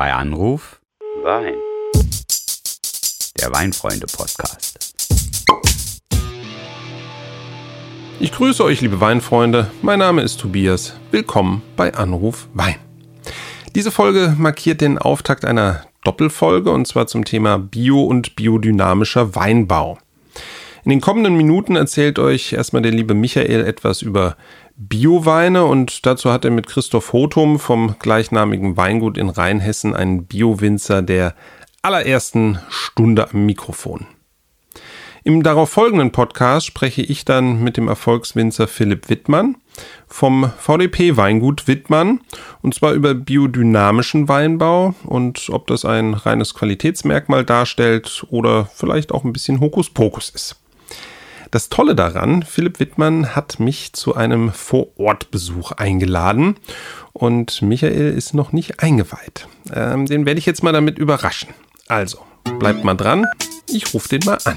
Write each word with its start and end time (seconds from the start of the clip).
Bei 0.00 0.14
Anruf 0.14 0.80
Wein. 1.24 1.56
Der 3.38 3.52
Weinfreunde-Podcast. 3.52 4.94
Ich 8.18 8.32
grüße 8.32 8.64
euch, 8.64 8.80
liebe 8.80 9.02
Weinfreunde. 9.02 9.70
Mein 9.82 9.98
Name 9.98 10.22
ist 10.22 10.40
Tobias. 10.40 10.96
Willkommen 11.10 11.60
bei 11.76 11.92
Anruf 11.92 12.48
Wein. 12.54 12.76
Diese 13.74 13.90
Folge 13.90 14.34
markiert 14.38 14.80
den 14.80 14.96
Auftakt 14.96 15.44
einer 15.44 15.84
Doppelfolge 16.02 16.70
und 16.70 16.86
zwar 16.86 17.06
zum 17.06 17.26
Thema 17.26 17.58
Bio- 17.58 18.04
und 18.04 18.36
biodynamischer 18.36 19.34
Weinbau. 19.34 19.98
In 20.82 20.88
den 20.88 21.02
kommenden 21.02 21.36
Minuten 21.36 21.76
erzählt 21.76 22.18
euch 22.18 22.54
erstmal 22.54 22.80
der 22.80 22.92
liebe 22.92 23.12
Michael 23.12 23.66
etwas 23.66 24.00
über 24.00 24.38
Bioweine 24.82 25.66
und 25.66 26.06
dazu 26.06 26.32
hat 26.32 26.46
er 26.46 26.50
mit 26.50 26.66
Christoph 26.66 27.12
Hotum 27.12 27.58
vom 27.58 27.96
gleichnamigen 27.98 28.78
Weingut 28.78 29.18
in 29.18 29.28
Rheinhessen 29.28 29.94
einen 29.94 30.24
Bio-Winzer 30.24 31.02
der 31.02 31.34
allerersten 31.82 32.60
Stunde 32.70 33.28
am 33.30 33.44
Mikrofon. 33.44 34.06
Im 35.22 35.42
darauf 35.42 35.68
folgenden 35.68 36.12
Podcast 36.12 36.66
spreche 36.66 37.02
ich 37.02 37.26
dann 37.26 37.62
mit 37.62 37.76
dem 37.76 37.88
Erfolgswinzer 37.88 38.66
Philipp 38.66 39.10
Wittmann 39.10 39.56
vom 40.08 40.50
VDP 40.56 41.18
Weingut 41.18 41.68
Wittmann 41.68 42.20
und 42.62 42.74
zwar 42.74 42.94
über 42.94 43.12
biodynamischen 43.12 44.28
Weinbau 44.28 44.94
und 45.04 45.50
ob 45.50 45.66
das 45.66 45.84
ein 45.84 46.14
reines 46.14 46.54
Qualitätsmerkmal 46.54 47.44
darstellt 47.44 48.24
oder 48.30 48.64
vielleicht 48.74 49.12
auch 49.12 49.24
ein 49.24 49.34
bisschen 49.34 49.60
Hokuspokus 49.60 50.30
ist. 50.30 50.59
Das 51.52 51.68
Tolle 51.68 51.96
daran, 51.96 52.44
Philipp 52.44 52.78
Wittmann 52.78 53.34
hat 53.34 53.58
mich 53.58 53.92
zu 53.92 54.14
einem 54.14 54.52
Vorortbesuch 54.52 55.72
eingeladen 55.72 56.54
und 57.12 57.60
Michael 57.60 58.12
ist 58.16 58.34
noch 58.34 58.52
nicht 58.52 58.80
eingeweiht. 58.80 59.48
Ähm, 59.74 60.06
den 60.06 60.26
werde 60.26 60.38
ich 60.38 60.46
jetzt 60.46 60.62
mal 60.62 60.72
damit 60.72 60.96
überraschen. 60.96 61.52
Also, 61.88 62.24
bleibt 62.60 62.84
mal 62.84 62.94
dran, 62.94 63.26
ich 63.68 63.92
rufe 63.92 64.08
den 64.10 64.20
mal 64.24 64.38
an. 64.44 64.56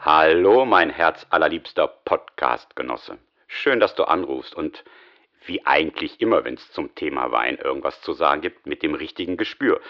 Hallo, 0.00 0.64
mein 0.64 0.90
herzallerliebster 0.90 1.88
Podcast-Genosse. 1.88 3.18
Schön, 3.48 3.80
dass 3.80 3.96
du 3.96 4.04
anrufst 4.04 4.54
und 4.54 4.84
wie 5.46 5.64
eigentlich 5.66 6.20
immer, 6.20 6.44
wenn 6.44 6.54
es 6.54 6.70
zum 6.72 6.94
Thema 6.94 7.32
Wein 7.32 7.56
irgendwas 7.56 8.00
zu 8.02 8.12
sagen 8.12 8.40
gibt, 8.40 8.66
mit 8.66 8.82
dem 8.82 8.94
richtigen 8.94 9.36
Gespür. 9.36 9.80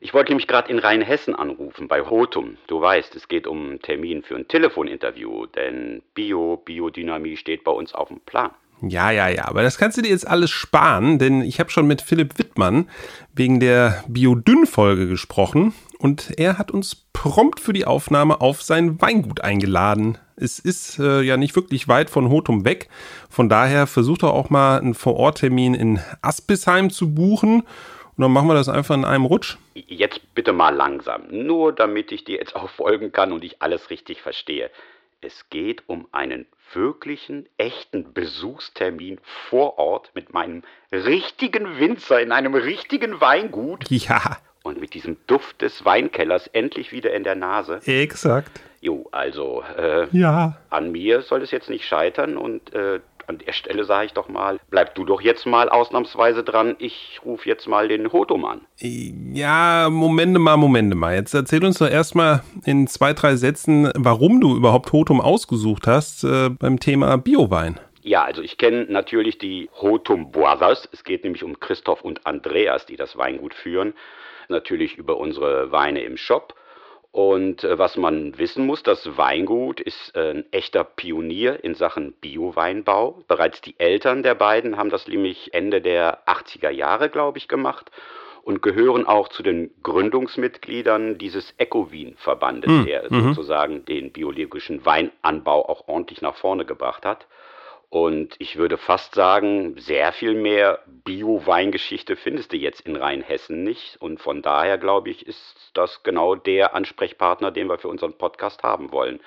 Ich 0.00 0.14
wollte 0.14 0.30
nämlich 0.30 0.46
gerade 0.46 0.70
in 0.70 0.78
Rheinhessen 0.78 1.34
anrufen, 1.34 1.88
bei 1.88 2.02
Hotum. 2.02 2.56
Du 2.68 2.80
weißt, 2.80 3.16
es 3.16 3.26
geht 3.26 3.46
um 3.48 3.70
einen 3.70 3.82
Termin 3.82 4.22
für 4.22 4.36
ein 4.36 4.46
Telefoninterview, 4.46 5.46
denn 5.46 6.02
Bio, 6.14 6.56
Biodynamie 6.56 7.36
steht 7.36 7.64
bei 7.64 7.72
uns 7.72 7.94
auf 7.94 8.08
dem 8.08 8.20
Plan. 8.20 8.52
Ja, 8.80 9.10
ja, 9.10 9.28
ja, 9.28 9.48
aber 9.48 9.62
das 9.62 9.76
kannst 9.76 9.98
du 9.98 10.02
dir 10.02 10.10
jetzt 10.10 10.26
alles 10.26 10.50
sparen, 10.50 11.18
denn 11.18 11.42
ich 11.42 11.58
habe 11.58 11.70
schon 11.70 11.86
mit 11.86 12.00
Philipp 12.00 12.38
Wittmann 12.38 12.88
wegen 13.34 13.58
der 13.58 14.04
Biodünn-Folge 14.06 15.08
gesprochen 15.08 15.74
und 15.98 16.38
er 16.38 16.58
hat 16.58 16.70
uns 16.70 16.94
prompt 17.12 17.58
für 17.58 17.72
die 17.72 17.86
Aufnahme 17.86 18.40
auf 18.40 18.62
sein 18.62 19.00
Weingut 19.00 19.40
eingeladen. 19.40 20.18
Es 20.36 20.60
ist 20.60 21.00
äh, 21.00 21.22
ja 21.22 21.36
nicht 21.36 21.56
wirklich 21.56 21.88
weit 21.88 22.08
von 22.08 22.28
Hotum 22.28 22.64
weg, 22.64 22.88
von 23.28 23.48
daher 23.48 23.88
versucht 23.88 24.22
er 24.22 24.32
auch 24.32 24.48
mal 24.48 24.78
einen 24.78 24.94
Vororttermin 24.94 25.74
in 25.74 26.00
Aspisheim 26.22 26.90
zu 26.90 27.12
buchen 27.12 27.62
und 27.62 28.22
dann 28.22 28.32
machen 28.32 28.46
wir 28.46 28.54
das 28.54 28.68
einfach 28.68 28.94
in 28.94 29.04
einem 29.04 29.24
Rutsch. 29.24 29.56
Jetzt 29.74 30.34
bitte 30.34 30.52
mal 30.52 30.74
langsam, 30.74 31.22
nur 31.30 31.72
damit 31.72 32.12
ich 32.12 32.24
dir 32.24 32.38
jetzt 32.38 32.54
auch 32.54 32.70
folgen 32.70 33.10
kann 33.10 33.32
und 33.32 33.42
ich 33.42 33.60
alles 33.60 33.90
richtig 33.90 34.22
verstehe. 34.22 34.70
Es 35.20 35.50
geht 35.50 35.82
um 35.88 36.06
einen 36.12 36.46
wirklichen, 36.74 37.48
echten 37.56 38.12
Besuchstermin 38.12 39.18
vor 39.48 39.78
Ort 39.78 40.10
mit 40.14 40.32
meinem 40.32 40.62
richtigen 40.92 41.78
Winzer 41.78 42.20
in 42.20 42.32
einem 42.32 42.54
richtigen 42.54 43.20
Weingut. 43.20 43.90
Ja. 43.90 44.38
Und 44.62 44.80
mit 44.80 44.92
diesem 44.94 45.16
Duft 45.26 45.62
des 45.62 45.84
Weinkellers 45.84 46.46
endlich 46.48 46.92
wieder 46.92 47.12
in 47.14 47.24
der 47.24 47.34
Nase. 47.36 47.80
Exakt. 47.86 48.60
Jo, 48.80 49.08
also, 49.12 49.62
äh, 49.76 50.06
Ja. 50.12 50.56
an 50.70 50.92
mir 50.92 51.22
soll 51.22 51.42
es 51.42 51.50
jetzt 51.50 51.70
nicht 51.70 51.84
scheitern 51.86 52.36
und 52.36 52.72
äh, 52.74 53.00
an 53.28 53.38
der 53.38 53.52
Stelle 53.52 53.84
sage 53.84 54.06
ich 54.06 54.12
doch 54.12 54.28
mal, 54.28 54.58
bleib 54.70 54.94
du 54.94 55.04
doch 55.04 55.20
jetzt 55.20 55.46
mal 55.46 55.68
ausnahmsweise 55.68 56.42
dran. 56.42 56.76
Ich 56.78 57.20
rufe 57.24 57.48
jetzt 57.48 57.66
mal 57.66 57.88
den 57.88 58.12
Hotum 58.12 58.44
an. 58.44 58.62
Ja, 58.78 59.88
Momente 59.90 60.38
mal, 60.38 60.56
Momente 60.56 60.96
mal. 60.96 61.14
Jetzt 61.14 61.34
erzähl 61.34 61.64
uns 61.64 61.78
doch 61.78 61.90
erstmal 61.90 62.42
in 62.64 62.86
zwei, 62.86 63.12
drei 63.12 63.36
Sätzen, 63.36 63.90
warum 63.94 64.40
du 64.40 64.56
überhaupt 64.56 64.92
Hotum 64.92 65.20
ausgesucht 65.20 65.86
hast 65.86 66.24
äh, 66.24 66.48
beim 66.48 66.80
Thema 66.80 67.18
Biowein. 67.18 67.78
Ja, 68.02 68.24
also 68.24 68.40
ich 68.40 68.56
kenne 68.56 68.86
natürlich 68.88 69.36
die 69.36 69.68
Hotum 69.78 70.32
Brothers. 70.32 70.88
Es 70.92 71.04
geht 71.04 71.24
nämlich 71.24 71.44
um 71.44 71.60
Christoph 71.60 72.00
und 72.00 72.26
Andreas, 72.26 72.86
die 72.86 72.96
das 72.96 73.18
Weingut 73.18 73.52
führen. 73.52 73.92
Natürlich 74.48 74.96
über 74.96 75.18
unsere 75.18 75.70
Weine 75.72 76.00
im 76.00 76.16
Shop. 76.16 76.54
Und 77.18 77.64
äh, 77.64 77.76
was 77.80 77.96
man 77.96 78.38
wissen 78.38 78.64
muss, 78.64 78.84
das 78.84 79.16
Weingut 79.18 79.80
ist 79.80 80.14
äh, 80.14 80.34
ein 80.34 80.44
echter 80.52 80.84
Pionier 80.84 81.64
in 81.64 81.74
Sachen 81.74 82.12
Bio-Weinbau. 82.12 83.24
Bereits 83.26 83.60
die 83.60 83.74
Eltern 83.76 84.22
der 84.22 84.36
beiden 84.36 84.76
haben 84.76 84.88
das 84.88 85.08
nämlich 85.08 85.52
Ende 85.52 85.80
der 85.80 86.24
80er 86.28 86.70
Jahre, 86.70 87.10
glaube 87.10 87.38
ich, 87.38 87.48
gemacht 87.48 87.90
und 88.42 88.62
gehören 88.62 89.04
auch 89.04 89.26
zu 89.26 89.42
den 89.42 89.72
Gründungsmitgliedern 89.82 91.18
dieses 91.18 91.52
Ecowin-Verbandes, 91.58 92.84
der 92.84 93.08
sozusagen 93.08 93.84
den 93.84 94.12
biologischen 94.12 94.86
Weinanbau 94.86 95.68
auch 95.68 95.88
ordentlich 95.88 96.22
nach 96.22 96.36
vorne 96.36 96.66
gebracht 96.66 97.04
hat. 97.04 97.26
Und 97.90 98.34
ich 98.38 98.56
würde 98.56 98.76
fast 98.76 99.14
sagen, 99.14 99.74
sehr 99.78 100.12
viel 100.12 100.34
mehr 100.34 100.80
Bio-Weingeschichte 101.04 102.16
findest 102.16 102.52
du 102.52 102.56
jetzt 102.56 102.82
in 102.82 102.96
Rheinhessen 102.96 103.64
nicht. 103.64 103.96
Und 103.98 104.20
von 104.20 104.42
daher, 104.42 104.76
glaube 104.76 105.08
ich, 105.08 105.26
ist 105.26 105.70
das 105.72 106.02
genau 106.02 106.34
der 106.34 106.74
Ansprechpartner, 106.74 107.50
den 107.50 107.68
wir 107.68 107.78
für 107.78 107.88
unseren 107.88 108.12
Podcast 108.12 108.62
haben 108.62 108.92
wollen. 108.92 109.20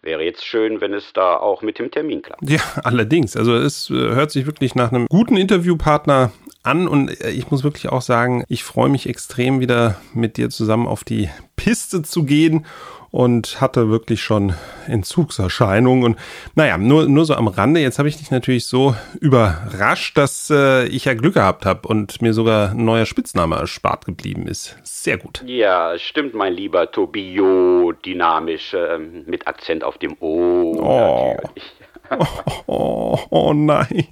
Wäre 0.00 0.24
jetzt 0.24 0.46
schön, 0.46 0.80
wenn 0.80 0.94
es 0.94 1.12
da 1.12 1.36
auch 1.36 1.60
mit 1.60 1.78
dem 1.78 1.90
Termin 1.90 2.22
klappt. 2.22 2.48
Ja, 2.48 2.60
allerdings. 2.84 3.36
Also 3.36 3.54
es 3.54 3.90
äh, 3.90 3.94
hört 3.94 4.30
sich 4.30 4.46
wirklich 4.46 4.74
nach 4.74 4.90
einem 4.92 5.06
guten 5.06 5.36
Interviewpartner 5.36 6.32
an 6.62 6.88
und 6.88 7.20
äh, 7.20 7.30
ich 7.30 7.50
muss 7.50 7.64
wirklich 7.64 7.90
auch 7.90 8.00
sagen, 8.00 8.44
ich 8.48 8.64
freue 8.64 8.88
mich 8.88 9.06
extrem 9.06 9.60
wieder 9.60 10.00
mit 10.14 10.38
dir 10.38 10.48
zusammen 10.48 10.86
auf 10.86 11.04
die 11.04 11.28
Piste 11.56 12.00
zu 12.00 12.24
gehen 12.24 12.64
und 13.10 13.60
hatte 13.60 13.90
wirklich 13.90 14.22
schon 14.22 14.54
Entzugserscheinungen 14.86 16.04
und 16.04 16.18
naja, 16.54 16.78
nur, 16.78 17.08
nur 17.08 17.24
so 17.24 17.34
am 17.34 17.48
Rande. 17.48 17.80
Jetzt 17.80 17.98
habe 17.98 18.08
ich 18.08 18.16
dich 18.16 18.30
natürlich 18.30 18.66
so 18.66 18.94
überrascht, 19.20 20.16
dass 20.16 20.50
äh, 20.50 20.86
ich 20.86 21.06
ja 21.06 21.14
Glück 21.14 21.34
gehabt 21.34 21.66
habe 21.66 21.88
und 21.88 22.22
mir 22.22 22.32
sogar 22.32 22.70
ein 22.70 22.84
neuer 22.84 23.06
Spitzname 23.06 23.56
erspart 23.56 24.04
geblieben 24.04 24.46
ist. 24.46 24.76
Sehr 24.82 25.18
gut. 25.18 25.42
Ja, 25.46 25.98
stimmt, 25.98 26.34
mein 26.34 26.52
lieber 26.52 26.90
Tobio, 26.90 27.92
dynamisch, 28.04 28.74
ähm, 28.74 29.24
mit 29.26 29.46
Akzent 29.46 29.82
auf 29.82 29.98
dem 29.98 30.16
O. 30.20 30.76
Oh. 30.80 31.36
natürlich. 31.42 31.79
Oh, 32.66 33.18
oh 33.30 33.52
nein, 33.52 34.06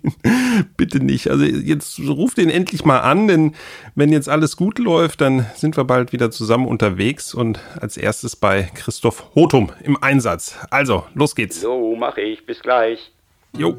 bitte 0.77 0.99
nicht. 0.99 1.31
Also 1.31 1.45
jetzt 1.45 1.99
ruf 2.01 2.35
den 2.35 2.51
endlich 2.51 2.85
mal 2.85 2.99
an, 3.01 3.29
denn 3.29 3.55
wenn 3.95 4.11
jetzt 4.11 4.29
alles 4.29 4.57
gut 4.57 4.79
läuft, 4.79 5.21
dann 5.21 5.47
sind 5.55 5.77
wir 5.77 5.85
bald 5.85 6.13
wieder 6.13 6.31
zusammen 6.31 6.67
unterwegs 6.67 7.35
und 7.35 7.61
als 7.81 7.97
erstes 7.97 8.35
bei 8.35 8.69
Christoph 8.75 9.35
Hotum 9.35 9.71
im 9.83 10.03
Einsatz. 10.03 10.59
Also, 10.71 11.05
los 11.15 11.37
geht's. 11.37 11.61
So 11.61 11.95
mache 11.95 12.21
ich. 12.21 12.45
Bis 12.47 12.61
gleich. 12.61 13.13
Jo. 13.57 13.77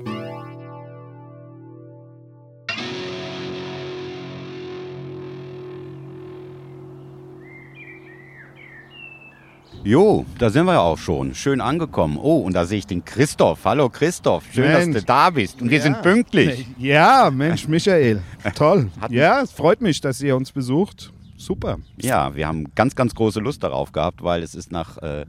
Jo, 9.84 10.26
da 10.38 10.50
sind 10.50 10.66
wir 10.66 10.74
ja 10.74 10.82
auch 10.82 10.98
schon. 10.98 11.34
Schön 11.34 11.62
angekommen. 11.62 12.18
Oh, 12.22 12.40
und 12.40 12.54
da 12.54 12.66
sehe 12.66 12.80
ich 12.80 12.88
den 12.88 13.06
Christoph. 13.06 13.64
Hallo 13.64 13.90
Christoph, 13.90 14.44
schön, 14.52 14.66
dass 14.72 14.86
Mensch. 14.86 14.98
du 15.00 15.04
da 15.06 15.30
bist. 15.30 15.62
Und 15.62 15.70
wir 15.70 15.82
sind 15.82 16.02
pünktlich. 16.02 16.66
Ja, 16.78 17.32
Mensch, 17.32 17.68
Michael. 17.68 18.22
Toll. 18.56 18.90
Hatten- 19.00 19.14
Ja, 19.14 19.42
es 19.42 19.52
freut 19.52 19.82
mich, 19.82 20.02
dass 20.02 20.22
ihr 20.22 20.36
uns 20.36 20.52
besucht. 20.52 21.14
Super. 21.38 21.78
Ja, 21.98 22.36
wir 22.36 22.46
haben 22.48 22.66
ganz, 22.76 22.94
ganz 22.96 23.16
große 23.16 23.40
Lust 23.40 23.64
darauf 23.64 23.94
gehabt, 23.94 24.22
weil 24.22 24.44
es 24.44 24.54
ist 24.54 24.72
nach 24.74 24.98
äh, 24.98 25.26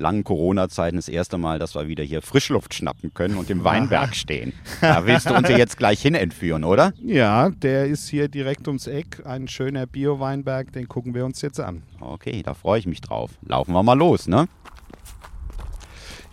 langen 0.00 0.24
Corona-Zeiten 0.24 0.96
das 0.96 1.08
erste 1.08 1.38
Mal, 1.38 1.58
dass 1.58 1.74
wir 1.74 1.86
wieder 1.86 2.02
hier 2.02 2.22
Frischluft 2.22 2.74
schnappen 2.74 3.14
können 3.14 3.36
und 3.36 3.50
im 3.50 3.62
Weinberg 3.64 4.16
stehen. 4.16 4.52
Da 4.80 5.06
willst 5.06 5.28
du 5.28 5.34
uns 5.34 5.48
ja 5.48 5.56
jetzt 5.56 5.76
gleich 5.76 6.02
hin 6.02 6.14
entführen, 6.14 6.64
oder? 6.64 6.92
Ja, 7.02 7.50
der 7.50 7.86
ist 7.86 8.08
hier 8.08 8.28
direkt 8.28 8.66
ums 8.66 8.86
Eck. 8.86 9.22
Ein 9.24 9.46
schöner 9.46 9.86
Bio-Weinberg, 9.86 10.72
den 10.72 10.88
gucken 10.88 11.14
wir 11.14 11.24
uns 11.24 11.42
jetzt 11.42 11.60
an. 11.60 11.82
Okay, 12.00 12.42
da 12.42 12.54
freue 12.54 12.80
ich 12.80 12.86
mich 12.86 13.00
drauf. 13.00 13.30
Laufen 13.42 13.72
wir 13.72 13.82
mal 13.82 13.98
los, 13.98 14.26
ne? 14.26 14.48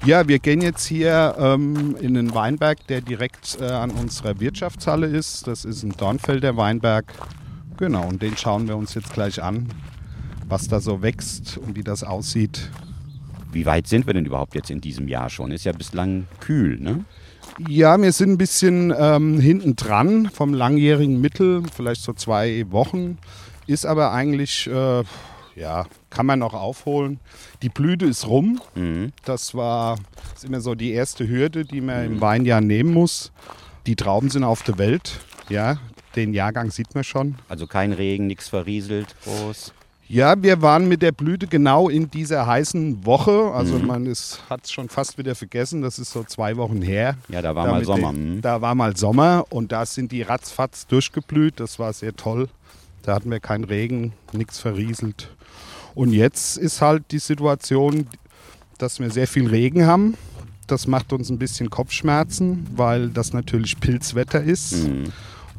Ja, 0.06 0.28
wir 0.28 0.40
gehen 0.40 0.62
jetzt 0.62 0.86
hier 0.86 1.36
ähm, 1.40 1.96
in 2.00 2.14
den 2.14 2.34
Weinberg, 2.34 2.86
der 2.88 3.02
direkt 3.02 3.58
äh, 3.60 3.66
an 3.66 3.90
unserer 3.92 4.40
Wirtschaftshalle 4.40 5.08
ist. 5.08 5.48
Das 5.48 5.66
ist 5.66 5.84
ein 5.84 5.92
Dornfelder 5.92 6.56
Weinberg. 6.56 7.12
Genau, 7.78 8.08
und 8.08 8.22
den 8.22 8.38
schauen 8.38 8.68
wir 8.68 8.78
uns 8.78 8.94
jetzt 8.94 9.12
gleich 9.14 9.42
an, 9.42 9.68
was 10.48 10.68
da 10.68 10.80
so 10.80 11.02
wächst 11.02 11.58
und 11.58 11.76
wie 11.76 11.84
das 11.84 12.04
aussieht. 12.04 12.70
Wie 13.52 13.66
weit 13.66 13.88
sind 13.88 14.08
wir 14.08 14.14
denn 14.14 14.26
überhaupt 14.26 14.56
jetzt 14.56 14.70
in 14.70 14.82
diesem 14.82 15.08
Jahr 15.08 15.30
schon? 15.30 15.52
Ist 15.52 15.66
ja 15.66 15.72
bislang 15.72 16.28
kühl, 16.40 16.80
ne? 16.80 17.06
Ja, 17.68 18.00
wir 18.00 18.12
sind 18.12 18.32
ein 18.32 18.38
bisschen 18.38 18.94
ähm, 18.98 19.40
hinten 19.40 19.76
dran 19.76 20.30
vom 20.32 20.54
langjährigen 20.54 21.20
Mittel, 21.20 21.64
vielleicht 21.74 22.02
so 22.02 22.14
zwei 22.14 22.66
Wochen. 22.70 23.18
Ist 23.66 23.86
aber 23.86 24.12
eigentlich, 24.12 24.68
äh, 24.68 25.04
ja, 25.56 25.86
kann 26.10 26.26
man 26.26 26.40
noch 26.40 26.54
aufholen. 26.54 27.20
Die 27.62 27.70
Blüte 27.70 28.06
ist 28.06 28.28
rum. 28.28 28.62
Mhm. 28.76 29.12
Das 29.26 29.56
war 29.56 29.98
ist 30.36 30.46
immer 30.46 30.62
so 30.62 30.76
die 30.76 30.92
erste 30.92 31.28
Hürde, 31.28 31.66
die 31.66 31.82
man 31.82 32.06
im 32.06 32.22
Weinjahr 32.22 32.62
nehmen 32.62 32.94
muss. 32.94 33.32
Die 33.88 33.96
Trauben 33.96 34.30
sind 34.30 34.44
auf 34.44 34.62
der 34.62 34.78
Welt. 34.78 35.20
Ja, 35.50 35.80
den 36.16 36.34
Jahrgang 36.34 36.70
sieht 36.70 36.94
man 36.94 37.04
schon. 37.04 37.36
Also 37.50 37.66
kein 37.66 37.92
Regen, 37.92 38.28
nichts 38.28 38.50
verrieselt, 38.50 39.16
groß. 39.24 39.74
Ja, 40.10 40.42
wir 40.42 40.62
waren 40.62 40.88
mit 40.88 41.02
der 41.02 41.12
Blüte 41.12 41.48
genau 41.48 41.90
in 41.90 42.10
dieser 42.10 42.48
heißen 42.48 43.06
Woche. 43.06 43.52
Also 43.54 43.78
man 43.78 44.08
hat 44.50 44.64
es 44.64 44.72
schon 44.72 44.88
fast 44.88 45.18
wieder 45.18 45.36
vergessen. 45.36 45.82
Das 45.82 46.00
ist 46.00 46.12
so 46.12 46.24
zwei 46.24 46.56
Wochen 46.56 46.82
her. 46.82 47.18
Ja, 47.28 47.42
da 47.42 47.54
war 47.56 47.68
mal 47.68 47.78
mit 47.80 47.86
Sommer. 47.88 48.14
den- 48.14 48.36
mhm. 48.38 48.42
Da 48.42 48.62
war 48.62 48.74
mal 48.74 48.96
Sommer 48.96 49.46
und 49.50 49.72
da 49.72 49.86
sind 49.86 50.12
die 50.14 50.22
ratzfatz 50.22 50.88
durchgeblüht. 50.88 51.60
Das 51.60 51.78
war 51.78 51.92
sehr 51.92 52.16
toll. 52.16 52.48
Da 53.04 53.16
hatten 53.16 53.30
wir 53.32 53.40
keinen 53.42 53.66
Regen, 53.66 54.14
nichts 54.32 54.60
verrieselt. 54.60 55.30
Und 55.94 56.14
jetzt 56.14 56.58
ist 56.58 56.82
halt 56.82 57.04
die 57.12 57.20
Situation, 57.20 58.08
dass 58.78 59.00
wir 59.00 59.10
sehr 59.10 59.28
viel 59.28 59.48
Regen 59.48 59.86
haben. 59.88 60.16
Das 60.68 60.88
macht 60.88 61.12
uns 61.14 61.30
ein 61.30 61.40
bisschen 61.40 61.70
Kopfschmerzen, 61.70 62.68
weil 62.76 63.10
das 63.10 63.34
natürlich 63.34 63.80
Pilzwetter 63.80 64.42
ist. 64.42 64.74
Mhm. 64.88 65.06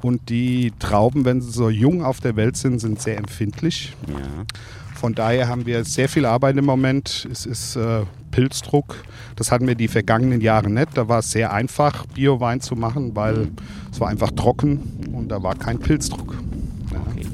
Und 0.03 0.29
die 0.29 0.73
Trauben, 0.79 1.25
wenn 1.25 1.41
sie 1.41 1.51
so 1.51 1.69
jung 1.71 2.05
auf 2.05 2.21
der 2.21 2.37
Welt 2.37 2.57
sind, 2.57 2.79
sind 2.79 3.01
sehr 3.01 3.19
empfindlich. 3.19 3.95
Ja. 4.09 4.17
Von 4.95 5.15
daher 5.15 5.49
haben 5.49 5.65
wir 5.65 5.85
sehr 5.85 6.09
viel 6.09 6.27
Arbeit 6.27 6.57
im 6.57 6.65
Moment. 6.65 7.29
Es 7.31 7.47
ist 7.47 7.77
äh, 7.77 8.03
Pilzdruck. 8.33 8.97
Das 9.37 9.53
hatten 9.53 9.67
wir 9.67 9.77
die 9.77 9.89
vergangenen 9.89 10.41
Jahre 10.41 10.69
nicht. 10.71 10.97
Da 10.97 11.09
war 11.09 11.21
es 11.21 11.31
sehr 11.31 11.53
einfach, 11.53 12.07
Biowein 12.07 12.61
zu 12.61 12.75
machen, 12.75 13.15
weil 13.15 13.49
es 13.93 14.01
war 14.01 14.09
einfach 14.09 14.33
trocken 14.33 15.09
und 15.13 15.29
da 15.29 15.43
war 15.43 15.55
kein 15.55 15.79
Pilzdruck. 15.79 16.35
Ja. 16.93 17.01
Okay. 17.13 17.27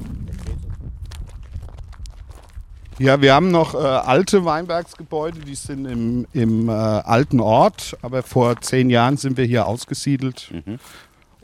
Ja, 2.98 3.20
wir 3.20 3.34
haben 3.34 3.50
noch 3.50 3.74
äh, 3.74 3.78
alte 3.78 4.44
Weinbergsgebäude, 4.44 5.40
die 5.40 5.56
sind 5.56 5.86
im, 5.86 6.26
im 6.32 6.68
äh, 6.68 6.72
alten 6.72 7.40
Ort, 7.40 7.96
aber 8.02 8.22
vor 8.22 8.60
zehn 8.60 8.88
Jahren 8.88 9.16
sind 9.16 9.36
wir 9.36 9.44
hier 9.46 9.66
ausgesiedelt, 9.66 10.52
Mhm. 10.52 10.78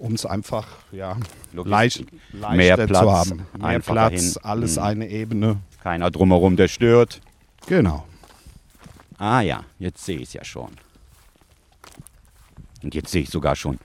Um 0.00 0.14
es 0.14 0.24
einfach 0.26 0.66
ja, 0.92 1.16
leicht, 1.52 2.04
Mehr 2.32 2.76
Platz, 2.76 2.98
zu 2.98 3.12
haben. 3.12 3.46
Mehr 3.58 3.80
Platz, 3.80 4.20
hin. 4.20 4.34
alles 4.42 4.76
Mhm. 4.76 4.82
eine 4.82 5.08
Ebene. 5.08 5.56
Keiner 5.82 6.10
drumherum, 6.10 6.56
der 6.56 6.68
stört. 6.68 7.20
Genau. 7.66 8.06
Ah 9.18 9.42
ja, 9.42 9.64
jetzt 9.78 10.04
sehe 10.04 10.16
ich 10.16 10.28
es 10.28 10.32
ja 10.32 10.44
schon. 10.44 10.70
Und 12.82 12.94
jetzt 12.94 13.10
sehe 13.12 13.22
ich 13.22 13.28
sogar 13.30 13.54
schon 13.56 13.78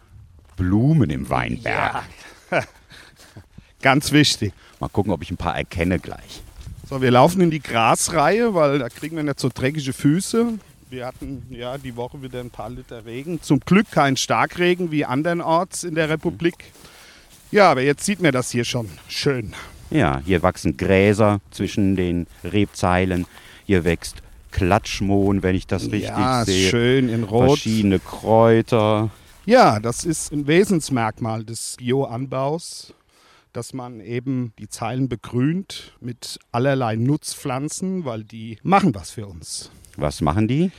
Blumen 0.56 1.10
im 1.10 1.30
Weinberg. 1.30 2.04
Ganz 3.82 4.12
wichtig. 4.14 4.54
Mal 4.80 4.88
gucken, 4.88 5.12
ob 5.12 5.22
ich 5.22 5.32
ein 5.32 5.38
paar 5.38 5.58
erkenne 5.58 6.00
gleich. 6.00 6.42
So, 6.90 7.02
wir 7.02 7.12
laufen 7.12 7.42
in 7.42 7.52
die 7.52 7.62
Grasreihe, 7.62 8.54
weil 8.54 8.80
da 8.80 8.88
kriegen 8.90 9.18
wir 9.18 9.24
nicht 9.24 9.40
so 9.40 9.50
dreckige 9.54 9.92
Füße. 9.92 10.58
Wir 10.90 11.08
hatten 11.08 11.48
ja 11.50 11.78
die 11.80 11.96
Woche 11.96 12.22
wieder 12.22 12.40
ein 12.40 12.52
paar 12.52 12.70
Liter 12.70 13.06
Regen. 13.06 13.42
Zum 13.42 13.60
Glück 13.60 13.90
kein 13.90 14.18
Starkregen 14.18 14.92
wie 14.92 15.04
andernorts 15.04 15.84
in 15.84 15.96
der 15.96 16.10
Republik. 16.10 16.72
Ja, 17.52 17.72
aber 17.72 17.82
jetzt 17.82 18.06
sieht 18.06 18.22
man 18.22 18.32
das 18.32 18.52
hier 18.52 18.66
schon 18.66 18.90
schön. 19.08 19.54
Ja, 19.90 20.22
hier 20.24 20.44
wachsen 20.44 20.78
Gräser 20.78 21.42
zwischen 21.50 21.96
den 21.96 22.28
Rebzeilen. 22.44 23.26
Hier 23.66 23.84
wächst 23.84 24.22
Klatschmohn, 24.52 25.42
wenn 25.42 25.56
ich 25.56 25.66
das 25.66 25.84
richtig 25.84 26.04
ja, 26.04 26.46
sehe. 26.46 26.70
schön 26.70 27.10
in 27.10 27.24
Rot. 27.24 27.60
Verschiedene 27.60 28.00
Kräuter. 28.00 29.10
Ja, 29.46 29.80
das 29.80 30.06
ist 30.06 30.32
ein 30.32 30.48
Wesensmerkmal 30.48 31.44
des 31.44 31.78
Bioanbaus, 31.78 32.94
dass 33.54 33.74
man 33.74 34.02
eben 34.02 34.54
die 34.60 34.70
Zeilen 34.70 35.10
begrünt 35.10 35.94
mit 36.00 36.40
allerlei 36.52 36.96
Nutzpflanzen, 36.96 38.06
weil 38.06 38.24
die 38.24 38.60
machen 38.64 38.94
was 38.94 39.12
für 39.12 39.28
uns. 39.28 39.72
Was 39.98 40.22
machen 40.22 40.48
die? 40.48 40.72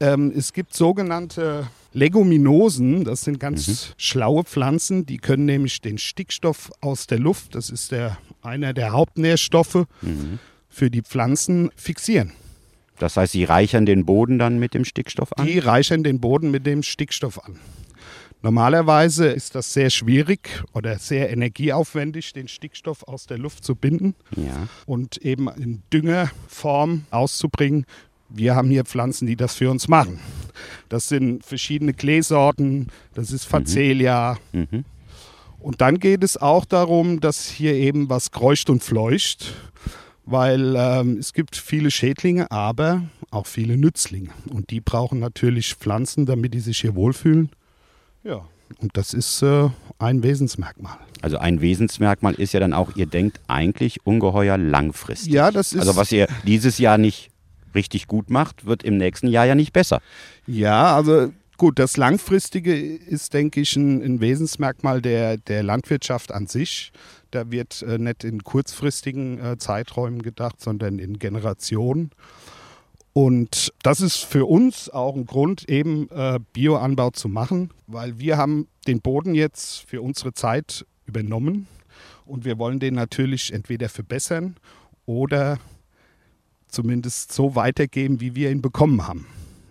Ähm, 0.00 0.32
es 0.34 0.52
gibt 0.52 0.74
sogenannte 0.74 1.66
Leguminosen, 1.92 3.04
das 3.04 3.22
sind 3.22 3.38
ganz 3.40 3.94
schlaue 3.98 4.44
Pflanzen, 4.44 5.04
die 5.06 5.18
können 5.18 5.44
nämlich 5.44 5.80
den 5.80 5.98
Stickstoff 5.98 6.70
aus 6.80 7.06
der 7.06 7.18
Luft, 7.18 7.54
das 7.54 7.68
ist 7.68 7.90
der, 7.92 8.16
einer 8.42 8.72
der 8.72 8.92
Hauptnährstoffe 8.92 9.84
für 10.68 10.90
die 10.90 11.02
Pflanzen, 11.02 11.70
fixieren. 11.76 12.32
Das 12.98 13.16
heißt, 13.16 13.32
sie 13.32 13.44
reichern 13.44 13.86
den 13.86 14.06
Boden 14.06 14.38
dann 14.38 14.58
mit 14.58 14.72
dem 14.74 14.84
Stickstoff 14.84 15.32
an? 15.36 15.46
Die 15.46 15.58
reichern 15.58 16.02
den 16.04 16.20
Boden 16.20 16.50
mit 16.50 16.64
dem 16.66 16.82
Stickstoff 16.82 17.42
an. 17.44 17.58
Normalerweise 18.42 19.26
ist 19.26 19.54
das 19.54 19.72
sehr 19.74 19.90
schwierig 19.90 20.62
oder 20.72 20.98
sehr 20.98 21.30
energieaufwendig, 21.30 22.32
den 22.32 22.48
Stickstoff 22.48 23.02
aus 23.02 23.26
der 23.26 23.36
Luft 23.36 23.64
zu 23.64 23.74
binden 23.74 24.14
Ja. 24.34 24.66
und 24.86 25.18
eben 25.18 25.48
in 25.48 25.82
Düngerform 25.92 27.04
auszubringen. 27.10 27.84
Wir 28.30 28.54
haben 28.54 28.70
hier 28.70 28.84
Pflanzen, 28.84 29.26
die 29.26 29.36
das 29.36 29.54
für 29.54 29.70
uns 29.70 29.88
machen. 29.88 30.20
Das 30.88 31.08
sind 31.08 31.44
verschiedene 31.44 31.92
Kleesorten, 31.94 32.88
das 33.14 33.32
ist 33.32 33.44
Facelia. 33.44 34.38
Mhm. 34.52 34.84
Und 35.60 35.80
dann 35.80 35.98
geht 35.98 36.24
es 36.24 36.36
auch 36.36 36.64
darum, 36.64 37.20
dass 37.20 37.48
hier 37.48 37.74
eben 37.74 38.08
was 38.08 38.30
kreucht 38.30 38.70
und 38.70 38.82
fleucht, 38.82 39.54
weil 40.24 40.74
ähm, 40.76 41.18
es 41.18 41.32
gibt 41.32 41.56
viele 41.56 41.90
Schädlinge, 41.90 42.50
aber 42.50 43.02
auch 43.30 43.46
viele 43.46 43.76
Nützlinge. 43.76 44.30
Und 44.48 44.70
die 44.70 44.80
brauchen 44.80 45.18
natürlich 45.18 45.74
Pflanzen, 45.74 46.24
damit 46.24 46.54
die 46.54 46.60
sich 46.60 46.80
hier 46.80 46.94
wohlfühlen. 46.94 47.50
Ja, 48.24 48.42
und 48.78 48.96
das 48.96 49.12
ist 49.12 49.42
äh, 49.42 49.68
ein 49.98 50.22
Wesensmerkmal. 50.22 50.96
Also 51.22 51.38
ein 51.38 51.60
Wesensmerkmal 51.60 52.34
ist 52.34 52.52
ja 52.52 52.60
dann 52.60 52.72
auch, 52.72 52.96
ihr 52.96 53.06
denkt 53.06 53.40
eigentlich 53.46 54.06
ungeheuer 54.06 54.56
langfristig. 54.56 55.32
Ja, 55.32 55.50
das 55.50 55.72
ist. 55.72 55.80
Also 55.80 55.96
was 55.96 56.12
ihr 56.12 56.28
dieses 56.46 56.78
Jahr 56.78 56.96
nicht 56.96 57.29
richtig 57.74 58.06
gut 58.06 58.30
macht, 58.30 58.66
wird 58.66 58.82
im 58.82 58.96
nächsten 58.96 59.28
Jahr 59.28 59.46
ja 59.46 59.54
nicht 59.54 59.72
besser. 59.72 60.00
Ja, 60.46 60.94
also 60.96 61.32
gut, 61.56 61.78
das 61.78 61.96
Langfristige 61.96 62.74
ist, 62.74 63.34
denke 63.34 63.60
ich, 63.60 63.76
ein, 63.76 64.02
ein 64.02 64.20
Wesensmerkmal 64.20 65.02
der, 65.02 65.36
der 65.36 65.62
Landwirtschaft 65.62 66.32
an 66.32 66.46
sich. 66.46 66.92
Da 67.30 67.50
wird 67.50 67.82
äh, 67.82 67.98
nicht 67.98 68.24
in 68.24 68.42
kurzfristigen 68.42 69.38
äh, 69.38 69.58
Zeiträumen 69.58 70.22
gedacht, 70.22 70.60
sondern 70.60 70.98
in 70.98 71.18
Generationen. 71.18 72.10
Und 73.12 73.72
das 73.82 74.00
ist 74.00 74.18
für 74.18 74.46
uns 74.46 74.88
auch 74.88 75.16
ein 75.16 75.26
Grund, 75.26 75.68
eben 75.68 76.08
äh, 76.10 76.38
Bioanbau 76.52 77.10
zu 77.10 77.28
machen, 77.28 77.70
weil 77.86 78.18
wir 78.18 78.36
haben 78.36 78.68
den 78.86 79.00
Boden 79.00 79.34
jetzt 79.34 79.80
für 79.88 80.00
unsere 80.00 80.32
Zeit 80.32 80.86
übernommen 81.06 81.66
und 82.24 82.44
wir 82.44 82.58
wollen 82.58 82.78
den 82.78 82.94
natürlich 82.94 83.52
entweder 83.52 83.88
verbessern 83.88 84.56
oder 85.06 85.58
zumindest 86.70 87.32
so 87.32 87.54
weitergeben, 87.54 88.20
wie 88.20 88.34
wir 88.34 88.50
ihn 88.50 88.62
bekommen 88.62 89.06
haben. 89.06 89.26